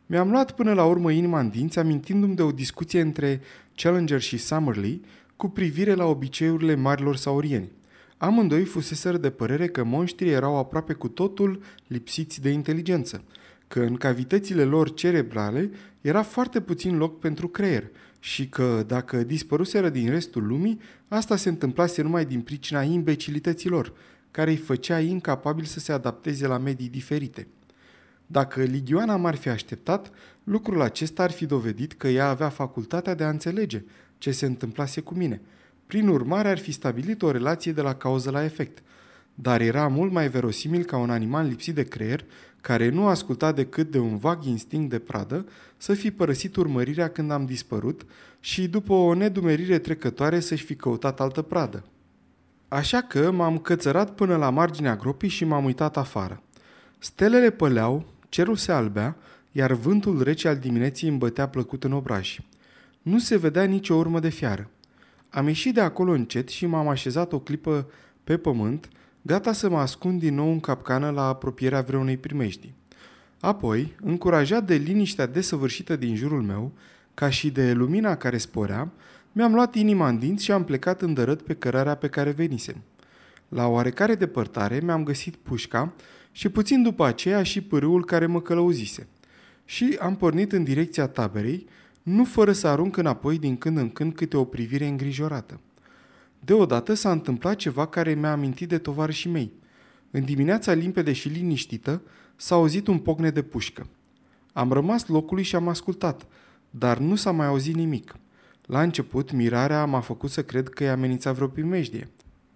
Mi-am 0.07 0.31
luat 0.31 0.53
până 0.53 0.73
la 0.73 0.85
urmă 0.85 1.11
inima 1.11 1.41
în 1.41 1.49
dinți, 1.49 1.79
amintindu-mi 1.79 2.37
de 2.37 2.43
o 2.43 2.53
discuție 2.53 3.01
între 3.01 3.41
Challenger 3.75 4.21
și 4.21 4.37
Summerlee 4.37 5.01
cu 5.37 5.49
privire 5.49 5.95
la 5.95 6.05
obiceiurile 6.05 6.75
marilor 6.75 7.17
saurieni. 7.17 7.71
Amândoi 8.17 8.65
fuseseră 8.65 9.17
de 9.17 9.31
părere 9.31 9.67
că 9.67 9.85
monștrii 9.85 10.31
erau 10.31 10.57
aproape 10.57 10.93
cu 10.93 11.09
totul 11.09 11.63
lipsiți 11.87 12.41
de 12.41 12.51
inteligență, 12.51 13.23
că 13.71 13.81
în 13.81 13.97
cavitățile 13.97 14.65
lor 14.65 14.95
cerebrale 14.95 15.71
era 16.01 16.23
foarte 16.23 16.61
puțin 16.61 16.97
loc 16.97 17.19
pentru 17.19 17.49
creier 17.49 17.91
și 18.21 18.49
că, 18.49 18.85
dacă 18.87 19.23
dispăruseră 19.23 19.89
din 19.89 20.11
restul 20.11 20.47
lumii, 20.47 20.81
asta 21.09 21.37
se 21.37 21.49
întâmplase 21.49 22.03
numai 22.03 22.25
din 22.25 22.41
pricina 22.41 22.83
imbecilităților, 22.83 23.93
care 24.31 24.51
îi 24.51 24.57
făcea 24.57 25.01
incapabil 25.01 25.65
să 25.65 25.81
se 25.81 25.93
adapteze 25.93 26.47
la 26.47 26.59
medii 26.59 26.89
diferite. 26.89 27.47
Dacă 28.27 28.63
Ligioana 28.63 29.17
m-ar 29.17 29.35
fi 29.35 29.49
așteptat, 29.49 30.11
lucrul 30.45 30.83
acesta 30.83 31.23
ar 31.23 31.31
fi 31.31 31.47
dovedit 31.47 31.93
că 31.93 32.09
ea 32.09 32.29
avea 32.29 32.49
facultatea 32.49 33.15
de 33.15 33.25
a 33.25 33.29
înțelege 33.29 33.85
ce 34.19 34.31
se 34.31 34.47
întâmplase 34.47 35.01
cu 35.01 35.15
mine. 35.15 35.41
Prin 35.87 36.09
urmare, 36.09 36.49
ar 36.49 36.59
fi 36.59 36.73
stabilit 36.73 37.23
o 37.23 37.31
relație 37.31 37.73
de 37.73 37.81
la 37.81 37.95
cauză 37.95 38.31
la 38.31 38.45
efect. 38.45 38.83
Dar 39.35 39.61
era 39.61 39.89
mult 39.89 40.13
mai 40.13 40.29
verosimil 40.29 40.85
ca 40.85 40.97
un 40.97 41.11
animal 41.11 41.47
lipsit 41.47 41.75
de 41.75 41.83
creier, 41.83 42.25
care 42.61 42.89
nu 42.89 43.07
asculta 43.07 43.53
decât 43.53 43.91
de 43.91 43.99
un 43.99 44.17
vag 44.17 44.45
instinct 44.45 44.91
de 44.91 44.99
pradă, 44.99 45.47
să 45.77 45.95
fi 45.95 46.11
părăsit 46.11 46.57
urmărirea 46.57 47.09
când 47.09 47.31
am 47.31 47.45
dispărut 47.45 48.07
și, 48.41 48.69
după 48.69 48.93
o 48.93 49.15
nedumerire 49.15 49.79
trecătoare, 49.79 50.41
să-și 50.41 50.65
fi 50.65 50.75
căutat 50.75 51.21
altă 51.21 51.43
pradă. 51.43 51.85
Așa 52.69 53.01
că 53.01 53.31
m-am 53.31 53.59
cățărat 53.59 54.15
până 54.15 54.37
la 54.37 54.51
marginea 54.51 54.97
gropii 54.97 55.29
și 55.29 55.45
m-am 55.45 55.65
uitat 55.65 55.97
afară. 55.97 56.43
Stelele 56.99 57.51
păleau, 57.51 58.07
cerul 58.29 58.57
se 58.57 58.73
albea, 58.73 59.17
iar 59.53 59.73
vântul 59.73 60.23
rece 60.23 60.49
al 60.49 60.57
dimineții 60.57 61.09
îmi 61.09 61.19
bătea 61.19 61.49
plăcut 61.49 61.85
în 61.85 61.93
obraj. 61.93 62.39
Nu 63.03 63.19
se 63.19 63.37
vedea 63.37 63.65
nicio 63.65 63.95
urmă 63.95 64.21
de 64.21 64.29
fiară. 64.29 64.71
Am 65.29 65.47
ieșit 65.47 65.75
de 65.75 65.81
acolo 65.81 66.13
încet 66.13 66.49
și 66.49 66.67
m-am 66.67 66.89
așezat 66.89 67.33
o 67.33 67.39
clipă 67.39 67.91
pe 68.25 68.37
pământ, 68.37 68.89
gata 69.23 69.53
să 69.53 69.69
mă 69.69 69.79
ascund 69.79 70.21
din 70.21 70.35
nou 70.35 70.51
în 70.51 70.61
capcană 70.61 71.11
la 71.11 71.27
apropierea 71.27 71.81
vreunei 71.81 72.17
primejdii. 72.17 72.75
Apoi, 73.41 73.95
încurajat 74.01 74.65
de 74.65 74.75
liniștea 74.75 75.27
desăvârșită 75.27 75.97
din 75.97 76.17
jurul 76.17 76.43
meu, 76.43 76.73
ca 77.15 77.31
și 77.31 77.51
de 77.51 77.73
lumina 77.73 78.17
care 78.17 78.39
sporea, 78.39 78.93
mi-am 79.33 79.55
luat 79.55 79.75
inima 79.75 80.09
în 80.09 80.19
dinți 80.19 80.45
și 80.45 80.53
am 80.53 80.65
plecat 80.65 81.03
îndărât 81.03 81.43
pe 81.43 81.55
cărarea 81.55 81.95
pe 81.95 82.09
care 82.09 82.31
venisem. 82.31 82.77
La 83.49 83.67
oarecare 83.67 84.15
depărtare 84.15 84.81
mi-am 84.85 85.05
găsit 85.05 85.37
pușca 85.37 85.93
și 86.33 86.49
puțin 86.49 86.83
după 86.83 87.05
aceea 87.05 87.43
și 87.43 87.61
pârâul 87.61 88.05
care 88.05 88.27
mă 88.27 88.41
călăuzise. 88.41 89.07
Și 89.65 89.97
am 90.01 90.17
pornit 90.17 90.53
în 90.53 90.65
direcția 90.65 91.07
taberei, 91.07 91.67
nu 92.03 92.25
fără 92.25 92.53
să 92.53 92.67
arunc 92.67 92.97
înapoi 92.97 93.39
din 93.39 93.57
când 93.57 93.77
în 93.77 93.91
când 93.91 94.15
câte 94.15 94.37
o 94.37 94.45
privire 94.45 94.87
îngrijorată. 94.87 95.61
Deodată 96.45 96.95
s-a 96.95 97.11
întâmplat 97.11 97.57
ceva 97.57 97.87
care 97.87 98.15
mi-a 98.15 98.33
amintit 98.33 98.69
de 98.69 98.79
tovarășii 98.79 99.31
mei. 99.31 99.53
În 100.11 100.25
dimineața 100.25 100.73
limpede 100.73 101.13
și 101.13 101.29
liniștită 101.29 102.03
s-a 102.37 102.55
auzit 102.55 102.87
un 102.87 102.99
pocne 102.99 103.31
de 103.31 103.43
pușcă. 103.43 103.87
Am 104.53 104.73
rămas 104.73 105.07
locului 105.07 105.43
și 105.43 105.57
am 105.57 105.69
ascultat, 105.69 106.27
dar 106.71 106.99
nu 106.99 107.15
s-a 107.15 107.31
mai 107.31 107.47
auzit 107.47 107.75
nimic. 107.75 108.15
La 108.67 108.83
început, 108.83 109.33
mirarea 109.33 109.85
m-a 109.85 110.01
făcut 110.01 110.31
să 110.31 110.43
cred 110.43 110.69
că 110.69 110.85
i-a 110.85 110.93
amenințat 110.93 111.35
vreo 111.35 111.47
primejdie. 111.47 112.09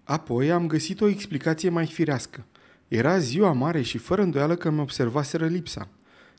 Apoi 0.04 0.50
am 0.50 0.66
găsit 0.66 1.00
o 1.00 1.08
explicație 1.08 1.68
mai 1.68 1.86
firească. 1.86 2.44
Era 2.88 3.18
ziua 3.18 3.52
mare 3.52 3.82
și 3.82 3.98
fără 3.98 4.22
îndoială 4.22 4.54
că 4.54 4.70
mi 4.70 4.80
observaseră 4.80 5.46
lipsa. 5.46 5.88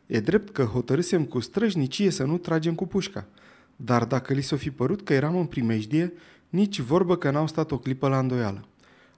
E 0.06 0.20
drept 0.20 0.50
că 0.50 0.64
hotărâsem 0.64 1.24
cu 1.24 1.40
străjnicie 1.40 2.10
să 2.10 2.24
nu 2.24 2.38
tragem 2.38 2.76
cu 2.76 2.86
pușca. 2.86 3.28
Dar 3.76 4.06
dacă 4.06 4.34
li 4.34 4.42
s-o 4.42 4.56
fi 4.56 4.72
părut 4.72 5.04
că 5.04 5.14
eram 5.14 5.38
în 5.38 5.46
primejdie, 5.46 6.14
nici 6.56 6.80
vorbă 6.80 7.18
că 7.18 7.32
n-au 7.32 7.48
stat 7.48 7.72
o 7.72 7.78
clipă 7.78 8.08
la 8.08 8.20
îndoială. 8.20 8.66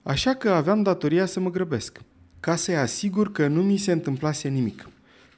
Așa 0.02 0.34
că 0.34 0.50
aveam 0.50 0.82
datoria 0.82 1.26
să 1.26 1.40
mă 1.40 1.50
grăbesc, 1.50 2.00
ca 2.40 2.56
să-i 2.56 2.76
asigur 2.76 3.32
că 3.32 3.46
nu 3.46 3.62
mi 3.62 3.76
se 3.76 3.92
întâmplase 3.92 4.48
nimic. 4.48 4.88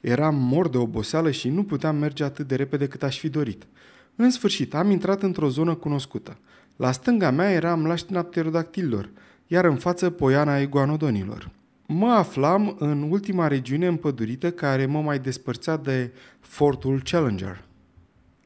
Eram 0.01 0.35
mor 0.35 0.69
de 0.69 0.77
oboseală 0.77 1.31
și 1.31 1.49
nu 1.49 1.63
puteam 1.63 1.95
merge 1.95 2.23
atât 2.23 2.47
de 2.47 2.55
repede 2.55 2.87
cât 2.87 3.03
aș 3.03 3.19
fi 3.19 3.29
dorit. 3.29 3.67
În 4.15 4.29
sfârșit, 4.29 4.73
am 4.73 4.91
intrat 4.91 5.21
într-o 5.23 5.49
zonă 5.49 5.75
cunoscută. 5.75 6.37
La 6.75 6.91
stânga 6.91 7.31
mea 7.31 7.51
era 7.51 7.75
mlaștina 7.75 8.21
pterodactililor, 8.21 9.09
iar 9.47 9.65
în 9.65 9.75
față 9.75 10.09
poiana 10.09 10.57
iguanodonilor. 10.57 11.49
Mă 11.85 12.09
aflam 12.09 12.75
în 12.79 13.07
ultima 13.11 13.47
regiune 13.47 13.87
împădurită 13.87 14.51
care 14.51 14.85
mă 14.85 15.01
mai 15.01 15.19
despărțea 15.19 15.77
de 15.77 16.11
fortul 16.39 17.01
Challenger. 17.03 17.63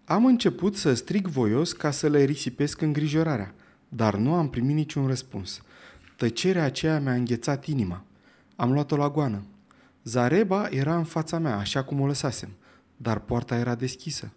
Am 0.08 0.26
început 0.26 0.76
să 0.76 0.94
strig 0.94 1.28
voios 1.28 1.74
ca 1.74 1.91
să 1.91 2.08
le 2.08 2.24
risipesc 2.24 2.82
îngrijorarea, 2.82 3.54
dar 3.89 4.15
nu 4.15 4.34
am 4.34 4.50
primit 4.50 4.76
niciun 4.76 5.08
răspuns. 5.08 5.62
Tăcerea 6.15 6.63
aceea 6.63 7.00
mi-a 7.00 7.13
înghețat 7.13 7.65
inima. 7.65 8.04
Am 8.56 8.72
luat-o 8.72 8.96
la 8.96 9.10
goană. 9.10 9.44
Zareba 10.04 10.68
era 10.70 10.98
în 10.98 11.04
fața 11.04 11.39
mea, 11.39 11.58
așa 11.58 11.84
cum 11.84 12.00
o 12.00 12.06
lăsasem, 12.06 12.50
dar 12.98 13.20
poarta 13.20 13.58
era 13.58 13.76
deschisă. 13.76 14.34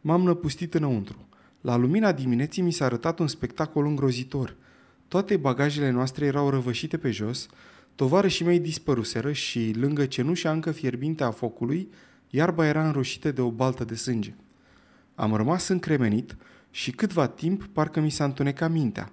M-am 0.00 0.22
năpustit 0.22 0.74
înăuntru. 0.74 1.28
La 1.60 1.76
lumina 1.76 2.12
dimineții 2.12 2.62
mi 2.62 2.72
s-a 2.72 2.84
arătat 2.84 3.18
un 3.18 3.28
spectacol 3.28 3.86
îngrozitor. 3.86 4.56
Toate 5.08 5.36
bagajele 5.36 5.90
noastre 5.90 6.26
erau 6.26 6.50
răvășite 6.50 6.98
pe 6.98 7.10
jos, 7.10 7.46
tovarășii 7.94 8.44
mei 8.44 8.60
dispăruseră 8.60 9.32
și, 9.32 9.74
lângă 9.78 10.06
cenușa 10.06 10.50
încă 10.50 10.70
fierbinte 10.70 11.24
a 11.24 11.30
focului, 11.30 11.88
iarba 12.30 12.66
era 12.66 12.86
înroșită 12.86 13.32
de 13.32 13.40
o 13.40 13.50
baltă 13.50 13.84
de 13.84 13.94
sânge. 13.94 14.34
Am 15.20 15.34
rămas 15.34 15.68
încremenit 15.68 16.36
și 16.70 16.90
câtva 16.90 17.26
timp 17.26 17.64
parcă 17.64 18.00
mi 18.00 18.10
s-a 18.10 18.24
întunecat 18.24 18.70
mintea. 18.70 19.12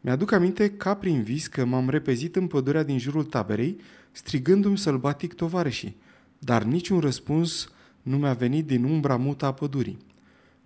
Mi-aduc 0.00 0.32
aminte 0.32 0.70
ca 0.70 0.94
prin 0.94 1.22
vis 1.22 1.46
că 1.46 1.64
m-am 1.64 1.88
repezit 1.88 2.36
în 2.36 2.46
pădurea 2.46 2.82
din 2.82 2.98
jurul 2.98 3.24
taberei, 3.24 3.80
strigându-mi 4.12 4.78
sălbatic 4.78 5.34
tovarășii, 5.34 5.96
dar 6.38 6.62
niciun 6.62 6.98
răspuns 6.98 7.72
nu 8.02 8.16
mi-a 8.16 8.32
venit 8.32 8.66
din 8.66 8.84
umbra 8.84 9.16
mută 9.16 9.44
a 9.44 9.52
pădurii. 9.52 9.98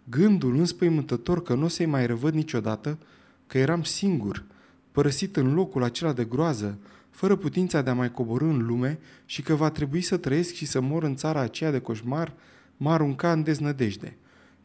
Gândul 0.05 0.57
înspăimântător 0.57 1.42
că 1.42 1.55
nu 1.55 1.64
o 1.64 1.68
să-i 1.68 1.87
mai 1.87 2.07
revăd 2.07 2.35
niciodată, 2.35 2.98
că 3.46 3.59
eram 3.59 3.83
singur, 3.83 4.44
părăsit 4.92 5.37
în 5.37 5.55
locul 5.55 5.83
acela 5.83 6.12
de 6.12 6.24
groază, 6.24 6.79
fără 7.11 7.37
putința 7.37 7.83
de 7.83 7.90
a 7.90 7.94
mai 7.94 8.11
coborâ 8.11 8.46
în 8.46 8.66
lume 8.66 8.98
și 9.24 9.42
că 9.42 9.55
va 9.55 9.70
trebui 9.70 10.01
să 10.01 10.16
trăiesc 10.16 10.55
și 10.55 10.66
să 10.66 10.81
mor 10.81 11.03
în 11.03 11.16
țara 11.16 11.40
aceea 11.40 11.70
de 11.70 11.79
coșmar, 11.79 12.33
m-a 12.77 12.92
aruncat 12.92 13.37
în 13.37 13.42
deznădejde. 13.42 14.16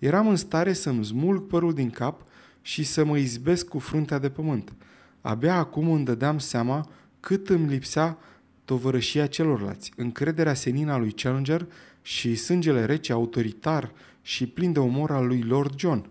Eram 0.04 0.28
în 0.28 0.36
stare 0.36 0.74
să-mi 0.74 1.06
smulg 1.06 1.48
părul 1.48 1.74
din 1.74 1.90
cap 1.90 2.22
și 2.62 2.84
să 2.84 3.06
mă 3.06 3.18
izbesc 3.18 3.68
cu 3.68 3.80
fruntea 3.80 4.20
de 4.20 4.30
pământ. 4.30 4.74
Abia 5.22 5.56
acum 5.56 5.92
îmi 5.92 6.06
dădeam 6.06 6.38
seama 6.38 6.90
cât 7.20 7.50
îmi 7.50 7.68
lipsea 7.68 8.18
tovărășia 8.66 9.26
celorlalți, 9.28 9.92
încrederea 9.96 10.54
senina 10.54 10.98
lui 10.98 11.12
Challenger 11.12 11.68
și 12.02 12.36
sângele 12.36 12.86
rece, 12.86 13.12
autoritar 13.12 13.92
și 14.22 14.48
plin 14.48 14.72
de 14.72 14.80
omor 14.80 15.12
al 15.12 15.28
lui 15.28 15.42
Lord 15.42 15.80
John. 15.80 16.10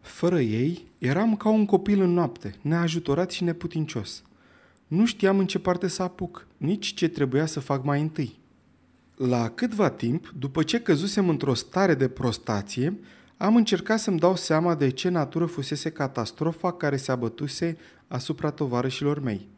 Fără 0.00 0.40
ei, 0.40 0.84
eram 0.98 1.36
ca 1.36 1.48
un 1.48 1.66
copil 1.66 2.00
în 2.00 2.12
noapte, 2.12 2.54
neajutorat 2.60 3.30
și 3.30 3.44
neputincios. 3.44 4.22
Nu 4.86 5.06
știam 5.06 5.38
în 5.38 5.46
ce 5.46 5.58
parte 5.58 5.88
să 5.88 6.02
apuc, 6.02 6.46
nici 6.56 6.94
ce 6.94 7.08
trebuia 7.08 7.46
să 7.46 7.60
fac 7.60 7.84
mai 7.84 8.00
întâi. 8.00 8.38
La 9.16 9.48
câtva 9.48 9.90
timp, 9.90 10.32
după 10.38 10.62
ce 10.62 10.80
căzusem 10.80 11.28
într-o 11.28 11.54
stare 11.54 11.94
de 11.94 12.08
prostație, 12.08 12.98
am 13.40 13.56
încercat 13.56 13.98
să-mi 13.98 14.18
dau 14.18 14.36
seama 14.36 14.74
de 14.74 14.88
ce 14.90 15.08
natură 15.08 15.46
fusese 15.46 15.90
catastrofa 15.90 16.72
care 16.72 16.96
se 16.96 17.10
abătuse 17.12 17.76
asupra 18.08 18.50
tovarășilor 18.50 19.20
mei. 19.20 19.48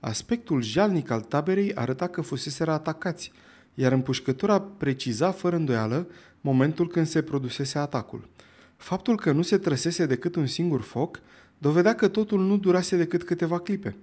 Aspectul 0.00 0.62
jalnic 0.62 1.10
al 1.10 1.20
taberei 1.20 1.74
arăta 1.74 2.06
că 2.06 2.20
fuseseră 2.20 2.70
atacați, 2.70 3.32
iar 3.74 3.92
împușcătura 3.92 4.60
preciza 4.60 5.30
fără 5.30 5.56
îndoială 5.56 6.06
momentul 6.40 6.88
când 6.88 7.06
se 7.06 7.22
produsese 7.22 7.78
atacul. 7.78 8.28
Faptul 8.76 9.16
că 9.16 9.32
nu 9.32 9.42
se 9.42 9.58
trăsese 9.58 10.06
decât 10.06 10.34
un 10.34 10.46
singur 10.46 10.80
foc 10.80 11.20
dovedea 11.58 11.94
că 11.94 12.08
totul 12.08 12.40
nu 12.40 12.56
durase 12.56 12.96
decât 12.96 13.22
câteva 13.22 13.58
clipe. 13.58 13.96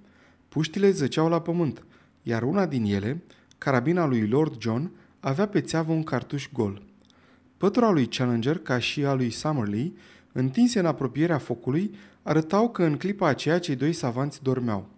Puștile 0.48 0.90
zăceau 0.90 1.28
la 1.28 1.40
pământ, 1.40 1.84
iar 2.22 2.42
una 2.42 2.66
din 2.66 2.84
ele, 2.84 3.22
carabina 3.58 4.06
lui 4.06 4.28
Lord 4.28 4.60
John, 4.60 4.90
avea 5.20 5.46
pe 5.46 5.60
țeavă 5.60 5.92
un 5.92 6.02
cartuș 6.02 6.48
gol. 6.52 6.82
Pătura 7.64 7.90
lui 7.90 8.06
Challenger, 8.06 8.58
ca 8.58 8.78
și 8.78 9.04
a 9.04 9.14
lui 9.14 9.30
Summerlee, 9.30 9.92
întinse 10.32 10.78
în 10.78 10.86
apropierea 10.86 11.38
focului, 11.38 11.94
arătau 12.22 12.70
că 12.70 12.84
în 12.84 12.96
clipa 12.96 13.28
aceea 13.28 13.58
cei 13.58 13.76
doi 13.76 13.92
savanți 13.92 14.42
dormeau. 14.42 14.88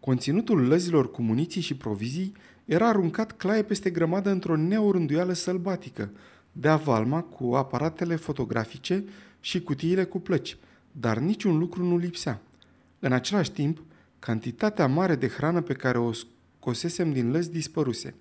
Conținutul 0.00 0.66
lăzilor 0.66 1.10
cu 1.10 1.22
muniții 1.22 1.60
și 1.60 1.76
provizii 1.76 2.32
era 2.64 2.88
aruncat 2.88 3.32
claie 3.32 3.62
peste 3.62 3.90
grămadă 3.90 4.30
într-o 4.30 4.56
neorânduială 4.56 5.32
sălbatică, 5.32 6.10
de 6.52 6.68
avalma 6.68 7.20
cu 7.20 7.54
aparatele 7.54 8.16
fotografice 8.16 9.04
și 9.40 9.60
cutiile 9.60 10.04
cu 10.04 10.18
plăci, 10.18 10.56
dar 10.92 11.18
niciun 11.18 11.58
lucru 11.58 11.84
nu 11.84 11.96
lipsea. 11.96 12.40
În 12.98 13.12
același 13.12 13.52
timp, 13.52 13.82
cantitatea 14.18 14.86
mare 14.86 15.14
de 15.14 15.28
hrană 15.28 15.60
pe 15.60 15.74
care 15.74 15.98
o 15.98 16.12
scosesem 16.12 17.12
din 17.12 17.30
lăzi 17.30 17.50
dispăruse. 17.50 18.14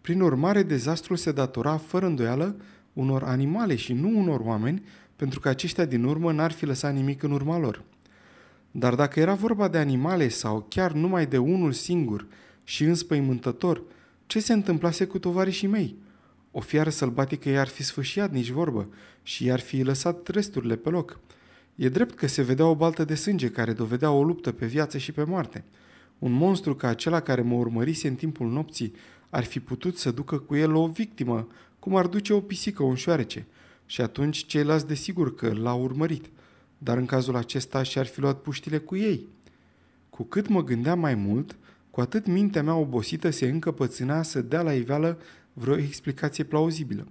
Prin 0.00 0.20
urmare, 0.20 0.62
dezastrul 0.62 1.16
se 1.16 1.32
datora, 1.32 1.76
fără 1.76 2.06
îndoială, 2.06 2.56
unor 2.92 3.22
animale 3.22 3.74
și 3.74 3.92
nu 3.92 4.18
unor 4.18 4.40
oameni, 4.40 4.82
pentru 5.16 5.40
că 5.40 5.48
aceștia 5.48 5.84
din 5.84 6.04
urmă 6.04 6.32
n-ar 6.32 6.52
fi 6.52 6.66
lăsat 6.66 6.94
nimic 6.94 7.22
în 7.22 7.30
urma 7.30 7.58
lor. 7.58 7.82
Dar 8.70 8.94
dacă 8.94 9.20
era 9.20 9.34
vorba 9.34 9.68
de 9.68 9.78
animale 9.78 10.28
sau 10.28 10.66
chiar 10.68 10.92
numai 10.92 11.26
de 11.26 11.38
unul 11.38 11.72
singur 11.72 12.26
și 12.64 12.84
înspăimântător, 12.84 13.82
ce 14.26 14.40
se 14.40 14.52
întâmplase 14.52 15.04
cu 15.04 15.18
tovarășii 15.18 15.68
mei? 15.68 15.96
O 16.50 16.60
fiară 16.60 16.90
sălbatică 16.90 17.48
i-ar 17.48 17.68
fi 17.68 17.82
sfâșiat 17.82 18.32
nici 18.32 18.50
vorbă 18.50 18.88
și 19.22 19.44
i-ar 19.44 19.60
fi 19.60 19.82
lăsat 19.82 20.28
resturile 20.28 20.76
pe 20.76 20.90
loc. 20.90 21.20
E 21.74 21.88
drept 21.88 22.14
că 22.14 22.26
se 22.26 22.42
vedea 22.42 22.66
o 22.66 22.74
baltă 22.74 23.04
de 23.04 23.14
sânge 23.14 23.50
care 23.50 23.72
dovedea 23.72 24.10
o 24.10 24.24
luptă 24.24 24.52
pe 24.52 24.66
viață 24.66 24.98
și 24.98 25.12
pe 25.12 25.24
moarte. 25.24 25.64
Un 26.18 26.32
monstru 26.32 26.74
ca 26.74 26.88
acela 26.88 27.20
care 27.20 27.42
mă 27.42 27.54
urmărise 27.54 28.08
în 28.08 28.14
timpul 28.14 28.50
nopții 28.50 28.94
ar 29.30 29.44
fi 29.44 29.60
putut 29.60 29.98
să 29.98 30.10
ducă 30.10 30.38
cu 30.38 30.56
el 30.56 30.74
o 30.74 30.86
victimă, 30.86 31.48
cum 31.82 31.96
ar 31.96 32.06
duce 32.06 32.32
o 32.32 32.40
pisică, 32.40 32.82
un 32.82 32.94
șoarece, 32.94 33.46
și 33.86 34.00
atunci 34.00 34.46
ceilalți 34.46 34.86
desigur 34.86 35.34
că 35.34 35.52
l-au 35.52 35.82
urmărit, 35.82 36.30
dar 36.78 36.96
în 36.96 37.06
cazul 37.06 37.36
acesta 37.36 37.82
și-ar 37.82 38.06
fi 38.06 38.20
luat 38.20 38.40
puștile 38.40 38.78
cu 38.78 38.96
ei. 38.96 39.26
Cu 40.10 40.22
cât 40.22 40.48
mă 40.48 40.64
gândeam 40.64 40.98
mai 40.98 41.14
mult, 41.14 41.56
cu 41.90 42.00
atât 42.00 42.26
mintea 42.26 42.62
mea 42.62 42.74
obosită 42.74 43.30
se 43.30 43.48
încăpățâna 43.48 44.22
să 44.22 44.40
dea 44.42 44.62
la 44.62 44.72
iveală 44.74 45.18
vreo 45.52 45.76
explicație 45.76 46.44
plauzibilă. 46.44 47.06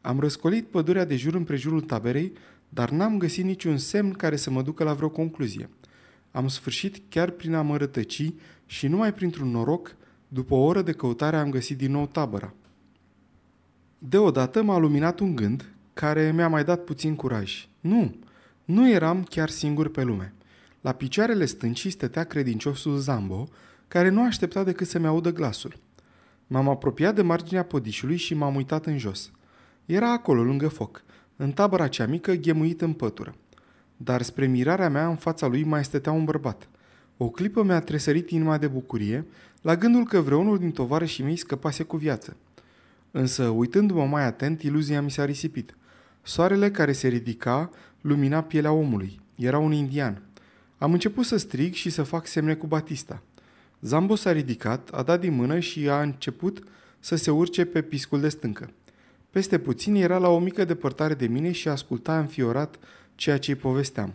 Am 0.00 0.20
răscolit 0.20 0.66
pădurea 0.66 1.04
de 1.04 1.16
jur 1.16 1.34
împrejurul 1.34 1.80
taberei, 1.80 2.32
dar 2.68 2.90
n-am 2.90 3.18
găsit 3.18 3.44
niciun 3.44 3.78
semn 3.78 4.12
care 4.12 4.36
să 4.36 4.50
mă 4.50 4.62
ducă 4.62 4.84
la 4.84 4.92
vreo 4.92 5.08
concluzie. 5.08 5.68
Am 6.30 6.48
sfârșit 6.48 7.02
chiar 7.08 7.30
prin 7.30 7.54
a 7.54 7.62
mă 7.62 7.76
rătăci 7.76 8.32
și 8.66 8.86
numai 8.86 9.14
printr-un 9.14 9.50
noroc, 9.50 9.96
după 10.28 10.54
o 10.54 10.64
oră 10.64 10.82
de 10.82 10.92
căutare 10.92 11.36
am 11.36 11.50
găsit 11.50 11.76
din 11.76 11.90
nou 11.90 12.06
tabăra. 12.06 12.54
Deodată 14.08 14.62
m-a 14.62 14.78
luminat 14.78 15.20
un 15.20 15.34
gând 15.34 15.64
care 15.92 16.32
mi-a 16.32 16.48
mai 16.48 16.64
dat 16.64 16.84
puțin 16.84 17.14
curaj. 17.14 17.68
Nu, 17.80 18.16
nu 18.64 18.90
eram 18.90 19.22
chiar 19.22 19.48
singur 19.48 19.88
pe 19.88 20.02
lume. 20.02 20.34
La 20.80 20.92
picioarele 20.92 21.44
stâncii 21.44 21.90
stătea 21.90 22.24
credinciosul 22.24 22.96
Zambo, 22.96 23.48
care 23.88 24.08
nu 24.08 24.24
aștepta 24.24 24.64
decât 24.64 24.86
să-mi 24.86 25.06
audă 25.06 25.32
glasul. 25.32 25.76
M-am 26.46 26.68
apropiat 26.68 27.14
de 27.14 27.22
marginea 27.22 27.62
podișului 27.62 28.16
și 28.16 28.34
m-am 28.34 28.54
uitat 28.54 28.86
în 28.86 28.98
jos. 28.98 29.30
Era 29.86 30.12
acolo, 30.12 30.42
lângă 30.42 30.68
foc, 30.68 31.02
în 31.36 31.52
tabăra 31.52 31.88
cea 31.88 32.06
mică, 32.06 32.32
ghemuit 32.32 32.80
în 32.80 32.92
pătură. 32.92 33.34
Dar 33.96 34.22
spre 34.22 34.46
mirarea 34.46 34.88
mea, 34.88 35.08
în 35.08 35.16
fața 35.16 35.46
lui 35.46 35.64
mai 35.64 35.84
stătea 35.84 36.12
un 36.12 36.24
bărbat. 36.24 36.68
O 37.16 37.28
clipă 37.28 37.62
mi-a 37.62 37.80
tresărit 37.80 38.30
inima 38.30 38.58
de 38.58 38.66
bucurie, 38.66 39.26
la 39.60 39.76
gândul 39.76 40.04
că 40.04 40.20
vreunul 40.20 40.58
din 40.58 40.70
tovarășii 40.70 41.24
mei 41.24 41.36
scăpase 41.36 41.82
cu 41.82 41.96
viață. 41.96 42.36
Însă, 43.14 43.48
uitându-mă 43.48 44.06
mai 44.06 44.24
atent, 44.24 44.62
iluzia 44.62 45.02
mi 45.02 45.10
s-a 45.10 45.24
risipit. 45.24 45.76
Soarele 46.22 46.70
care 46.70 46.92
se 46.92 47.08
ridica 47.08 47.70
lumina 48.00 48.42
pielea 48.42 48.72
omului. 48.72 49.20
Era 49.36 49.58
un 49.58 49.72
indian. 49.72 50.22
Am 50.78 50.92
început 50.92 51.24
să 51.24 51.36
strig 51.36 51.74
și 51.74 51.90
să 51.90 52.02
fac 52.02 52.26
semne 52.26 52.54
cu 52.54 52.66
Batista. 52.66 53.22
Zambo 53.80 54.14
s-a 54.14 54.32
ridicat, 54.32 54.88
a 54.92 55.02
dat 55.02 55.20
din 55.20 55.34
mână 55.34 55.58
și 55.58 55.88
a 55.88 56.00
început 56.00 56.64
să 56.98 57.16
se 57.16 57.30
urce 57.30 57.64
pe 57.64 57.82
piscul 57.82 58.20
de 58.20 58.28
stâncă. 58.28 58.70
Peste 59.30 59.58
puțin 59.58 59.94
era 59.94 60.18
la 60.18 60.28
o 60.28 60.38
mică 60.38 60.64
depărtare 60.64 61.14
de 61.14 61.26
mine 61.26 61.52
și 61.52 61.68
asculta 61.68 62.18
înfiorat 62.18 62.78
ceea 63.14 63.38
ce-i 63.38 63.54
povesteam. 63.54 64.14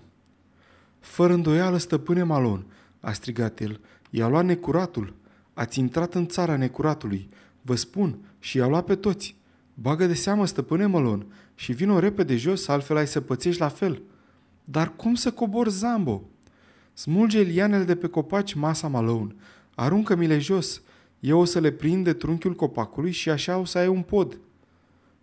Fără 0.99 1.33
îndoială, 1.33 1.77
stăpâne 1.77 2.23
Malon, 2.23 2.65
a 2.99 3.11
strigat 3.11 3.59
el, 3.59 3.79
i-a 4.09 4.27
luat 4.27 4.45
necuratul. 4.45 5.13
Ați 5.53 5.79
intrat 5.79 6.13
în 6.13 6.27
țara 6.27 6.55
necuratului. 6.55 7.29
Vă 7.67 7.75
spun, 7.75 8.17
și 8.39 8.57
i-a 8.57 8.67
luat 8.67 8.85
pe 8.85 8.95
toți. 8.95 9.35
Bagă 9.73 10.05
de 10.05 10.13
seamă, 10.13 10.45
stăpâne 10.45 10.85
Malon, 10.85 11.25
și 11.55 11.71
vino 11.71 11.99
repede 11.99 12.35
jos, 12.35 12.67
altfel 12.67 12.97
ai 12.97 13.07
să 13.07 13.21
pățești 13.21 13.61
la 13.61 13.67
fel. 13.67 14.01
Dar 14.63 14.95
cum 14.95 15.15
să 15.15 15.31
cobor 15.31 15.69
Zambo? 15.69 16.23
Smulge 16.93 17.41
lianele 17.41 17.83
de 17.83 17.95
pe 17.95 18.07
copaci 18.07 18.53
masa 18.53 18.87
Malone. 18.87 19.35
Aruncă-mi-le 19.75 20.39
jos. 20.39 20.81
Eu 21.19 21.39
o 21.39 21.45
să 21.45 21.59
le 21.59 21.71
prind 21.71 22.03
de 22.03 22.13
trunchiul 22.13 22.53
copacului 22.53 23.11
și 23.11 23.29
așa 23.29 23.57
o 23.57 23.65
să 23.65 23.77
ai 23.77 23.87
un 23.87 24.01
pod. 24.01 24.39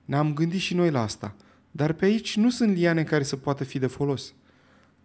Ne-am 0.04 0.34
gândit 0.34 0.60
și 0.60 0.74
noi 0.74 0.90
la 0.90 1.02
asta. 1.02 1.34
Dar 1.70 1.92
pe 1.92 2.04
aici 2.04 2.36
nu 2.36 2.50
sunt 2.50 2.76
liane 2.76 3.02
care 3.04 3.22
să 3.22 3.36
poată 3.36 3.64
fi 3.64 3.78
de 3.78 3.86
folos. 3.86 4.34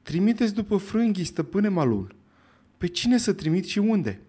Trimiteți 0.02 0.54
după 0.54 0.78
frânghii, 0.78 1.24
stăpâne 1.24 1.68
Malun. 1.68 2.16
Pe 2.78 2.88
cine 2.88 3.18
să 3.18 3.34
trimit 3.34 3.66
și 3.66 3.80
unde? 3.80 4.22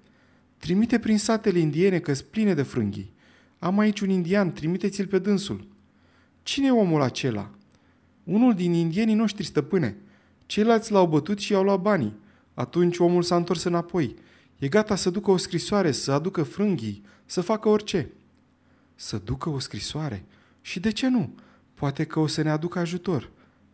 Trimite 0.60 0.98
prin 0.98 1.18
satele 1.18 1.58
indiene 1.58 1.98
că 1.98 2.12
pline 2.30 2.54
de 2.54 2.62
frânghii. 2.62 3.12
Am 3.58 3.78
aici 3.78 4.00
un 4.00 4.10
indian, 4.10 4.52
trimiteți-l 4.52 5.06
pe 5.06 5.18
dânsul. 5.18 5.68
Cine 6.42 6.66
e 6.66 6.70
omul 6.70 7.00
acela? 7.00 7.50
Unul 8.24 8.54
din 8.54 8.72
indienii 8.72 9.14
noștri, 9.14 9.44
stăpâne. 9.44 9.96
Ceilalți 10.46 10.92
l-au 10.92 11.06
bătut 11.06 11.38
și 11.38 11.52
i-au 11.52 11.62
luat 11.62 11.80
banii. 11.80 12.16
Atunci 12.54 12.98
omul 12.98 13.22
s-a 13.22 13.36
întors 13.36 13.62
înapoi. 13.62 14.14
E 14.58 14.68
gata 14.68 14.96
să 14.96 15.10
ducă 15.10 15.30
o 15.30 15.36
scrisoare, 15.36 15.92
să 15.92 16.12
aducă 16.12 16.42
frânghii, 16.42 17.02
să 17.26 17.40
facă 17.40 17.68
orice. 17.68 18.10
Să 18.94 19.20
ducă 19.24 19.48
o 19.48 19.58
scrisoare? 19.58 20.24
Și 20.60 20.80
de 20.80 20.90
ce 20.90 21.08
nu? 21.08 21.34
Poate 21.74 22.04
că 22.04 22.20
o 22.20 22.26
să 22.26 22.42
ne 22.42 22.50
aducă 22.50 22.78
ajutor. 22.78 23.30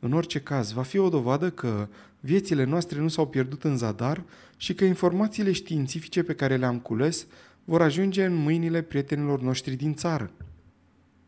În 0.07 0.13
orice 0.13 0.41
caz, 0.41 0.73
va 0.73 0.83
fi 0.83 0.99
o 0.99 1.09
dovadă 1.09 1.51
că 1.51 1.89
viețile 2.21 2.65
noastre 2.65 3.01
nu 3.01 3.09
s-au 3.09 3.27
pierdut 3.27 3.65
în 3.65 3.77
zadar 3.77 4.25
și 4.57 4.75
că 4.75 4.85
informațiile 4.85 5.53
științifice 5.53 6.23
pe 6.23 6.35
care 6.35 6.57
le-am 6.57 6.79
cules 6.79 7.27
vor 7.65 7.83
ajunge 7.83 8.25
în 8.25 8.35
mâinile 8.35 8.83
prietenilor 8.83 9.41
noștri 9.41 9.75
din 9.75 9.95
țară. 9.95 10.31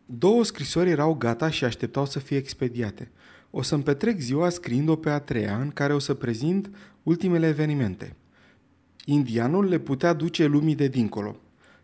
Două 0.07 0.45
scrisori 0.45 0.91
erau 0.91 1.15
gata 1.15 1.51
și 1.51 1.65
așteptau 1.65 2.07
să 2.07 2.19
fie 2.19 2.37
expediate. 2.37 3.11
O 3.51 3.63
să-mi 3.63 3.83
petrec 3.83 4.19
ziua 4.19 4.49
scriind-o 4.49 4.97
pe 4.97 5.11
a 5.11 5.19
treia, 5.19 5.59
în 5.61 5.71
care 5.71 5.95
o 5.95 5.99
să 5.99 6.15
prezint 6.15 6.71
ultimele 7.03 7.47
evenimente. 7.47 8.17
Indianul 9.05 9.69
le 9.69 9.79
putea 9.79 10.13
duce 10.13 10.47
lumii 10.47 10.75
de 10.75 10.89
dincolo. 10.89 11.37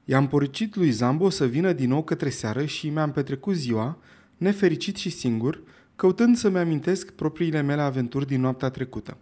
I-am 0.04 0.28
poricit 0.28 0.74
lui 0.74 0.90
Zambo 0.90 1.30
să 1.30 1.46
vină 1.46 1.72
din 1.72 1.88
nou 1.88 2.02
către 2.02 2.28
seară 2.28 2.64
și 2.64 2.88
mi-am 2.88 3.12
petrecut 3.12 3.54
ziua, 3.54 3.98
nefericit 4.36 4.96
și 4.96 5.10
singur, 5.10 5.62
căutând 5.96 6.36
să-mi 6.36 6.58
amintesc 6.58 7.10
propriile 7.10 7.60
mele 7.60 7.80
aventuri 7.80 8.26
din 8.26 8.40
noaptea 8.40 8.68
trecută. 8.68 9.16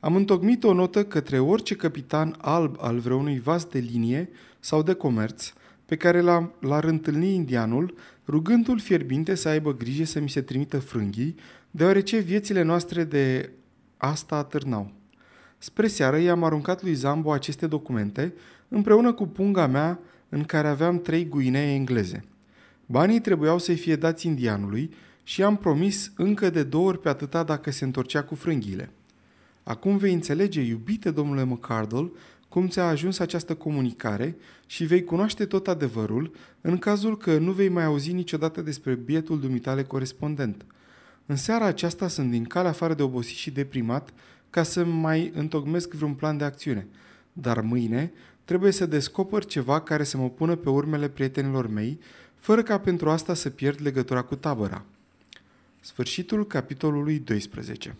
Am 0.00 0.16
întocmit 0.16 0.64
o 0.64 0.72
notă 0.72 1.04
către 1.04 1.38
orice 1.38 1.74
capitan 1.74 2.34
alb 2.38 2.76
al 2.80 2.98
vreunui 2.98 3.40
vas 3.40 3.64
de 3.64 3.78
linie 3.78 4.28
sau 4.60 4.82
de 4.82 4.92
comerț, 4.92 5.52
pe 5.86 5.96
care 5.96 6.20
l-ar 6.60 6.84
întâlni 6.84 7.34
indianul, 7.34 7.94
rugându-l 8.26 8.78
fierbinte 8.78 9.34
să 9.34 9.48
aibă 9.48 9.74
grijă 9.74 10.04
să 10.04 10.20
mi 10.20 10.28
se 10.28 10.40
trimită 10.40 10.78
frânghii, 10.78 11.34
deoarece 11.70 12.18
viețile 12.18 12.62
noastre 12.62 13.04
de 13.04 13.50
asta 13.96 14.36
atârnau. 14.36 14.92
Spre 15.58 15.86
seară 15.86 16.18
i-am 16.18 16.44
aruncat 16.44 16.82
lui 16.82 16.94
Zambo 16.94 17.32
aceste 17.32 17.66
documente, 17.66 18.34
împreună 18.68 19.12
cu 19.12 19.26
punga 19.26 19.66
mea 19.66 19.98
în 20.28 20.44
care 20.44 20.68
aveam 20.68 21.00
trei 21.00 21.28
guinee 21.28 21.74
engleze. 21.74 22.24
Banii 22.86 23.20
trebuiau 23.20 23.58
să-i 23.58 23.76
fie 23.76 23.96
dați 23.96 24.26
indianului 24.26 24.90
și 25.30 25.42
am 25.42 25.56
promis 25.56 26.12
încă 26.16 26.50
de 26.50 26.62
două 26.62 26.86
ori 26.86 27.00
pe 27.00 27.08
atâta 27.08 27.42
dacă 27.42 27.70
se 27.70 27.84
întorcea 27.84 28.22
cu 28.22 28.34
frânghiile. 28.34 28.90
Acum 29.62 29.96
vei 29.96 30.12
înțelege, 30.12 30.60
iubite 30.60 31.10
domnule 31.10 31.44
McCardle, 31.44 32.10
cum 32.48 32.68
ți-a 32.68 32.86
ajuns 32.86 33.18
această 33.18 33.54
comunicare 33.54 34.36
și 34.66 34.84
vei 34.84 35.04
cunoaște 35.04 35.46
tot 35.46 35.68
adevărul 35.68 36.34
în 36.60 36.78
cazul 36.78 37.16
că 37.16 37.38
nu 37.38 37.52
vei 37.52 37.68
mai 37.68 37.84
auzi 37.84 38.12
niciodată 38.12 38.60
despre 38.60 38.94
bietul 38.94 39.40
dumitale 39.40 39.82
corespondent. 39.82 40.64
În 41.26 41.36
seara 41.36 41.64
aceasta 41.64 42.08
sunt 42.08 42.30
din 42.30 42.44
cale 42.44 42.68
afară 42.68 42.94
de 42.94 43.02
obosit 43.02 43.36
și 43.36 43.50
deprimat 43.50 44.12
ca 44.50 44.62
să 44.62 44.84
mai 44.84 45.32
întocmesc 45.34 45.92
vreun 45.92 46.14
plan 46.14 46.36
de 46.36 46.44
acțiune. 46.44 46.86
Dar 47.32 47.60
mâine 47.60 48.12
trebuie 48.44 48.72
să 48.72 48.86
descoper 48.86 49.44
ceva 49.44 49.80
care 49.80 50.04
să 50.04 50.16
mă 50.16 50.28
pună 50.30 50.56
pe 50.56 50.68
urmele 50.68 51.08
prietenilor 51.08 51.66
mei, 51.66 51.98
fără 52.36 52.62
ca 52.62 52.78
pentru 52.78 53.10
asta 53.10 53.34
să 53.34 53.50
pierd 53.50 53.80
legătura 53.82 54.22
cu 54.22 54.34
tabăra. 54.34 54.84
Sfârșitul 55.80 56.46
capitolului 56.46 57.18
12 57.18 57.96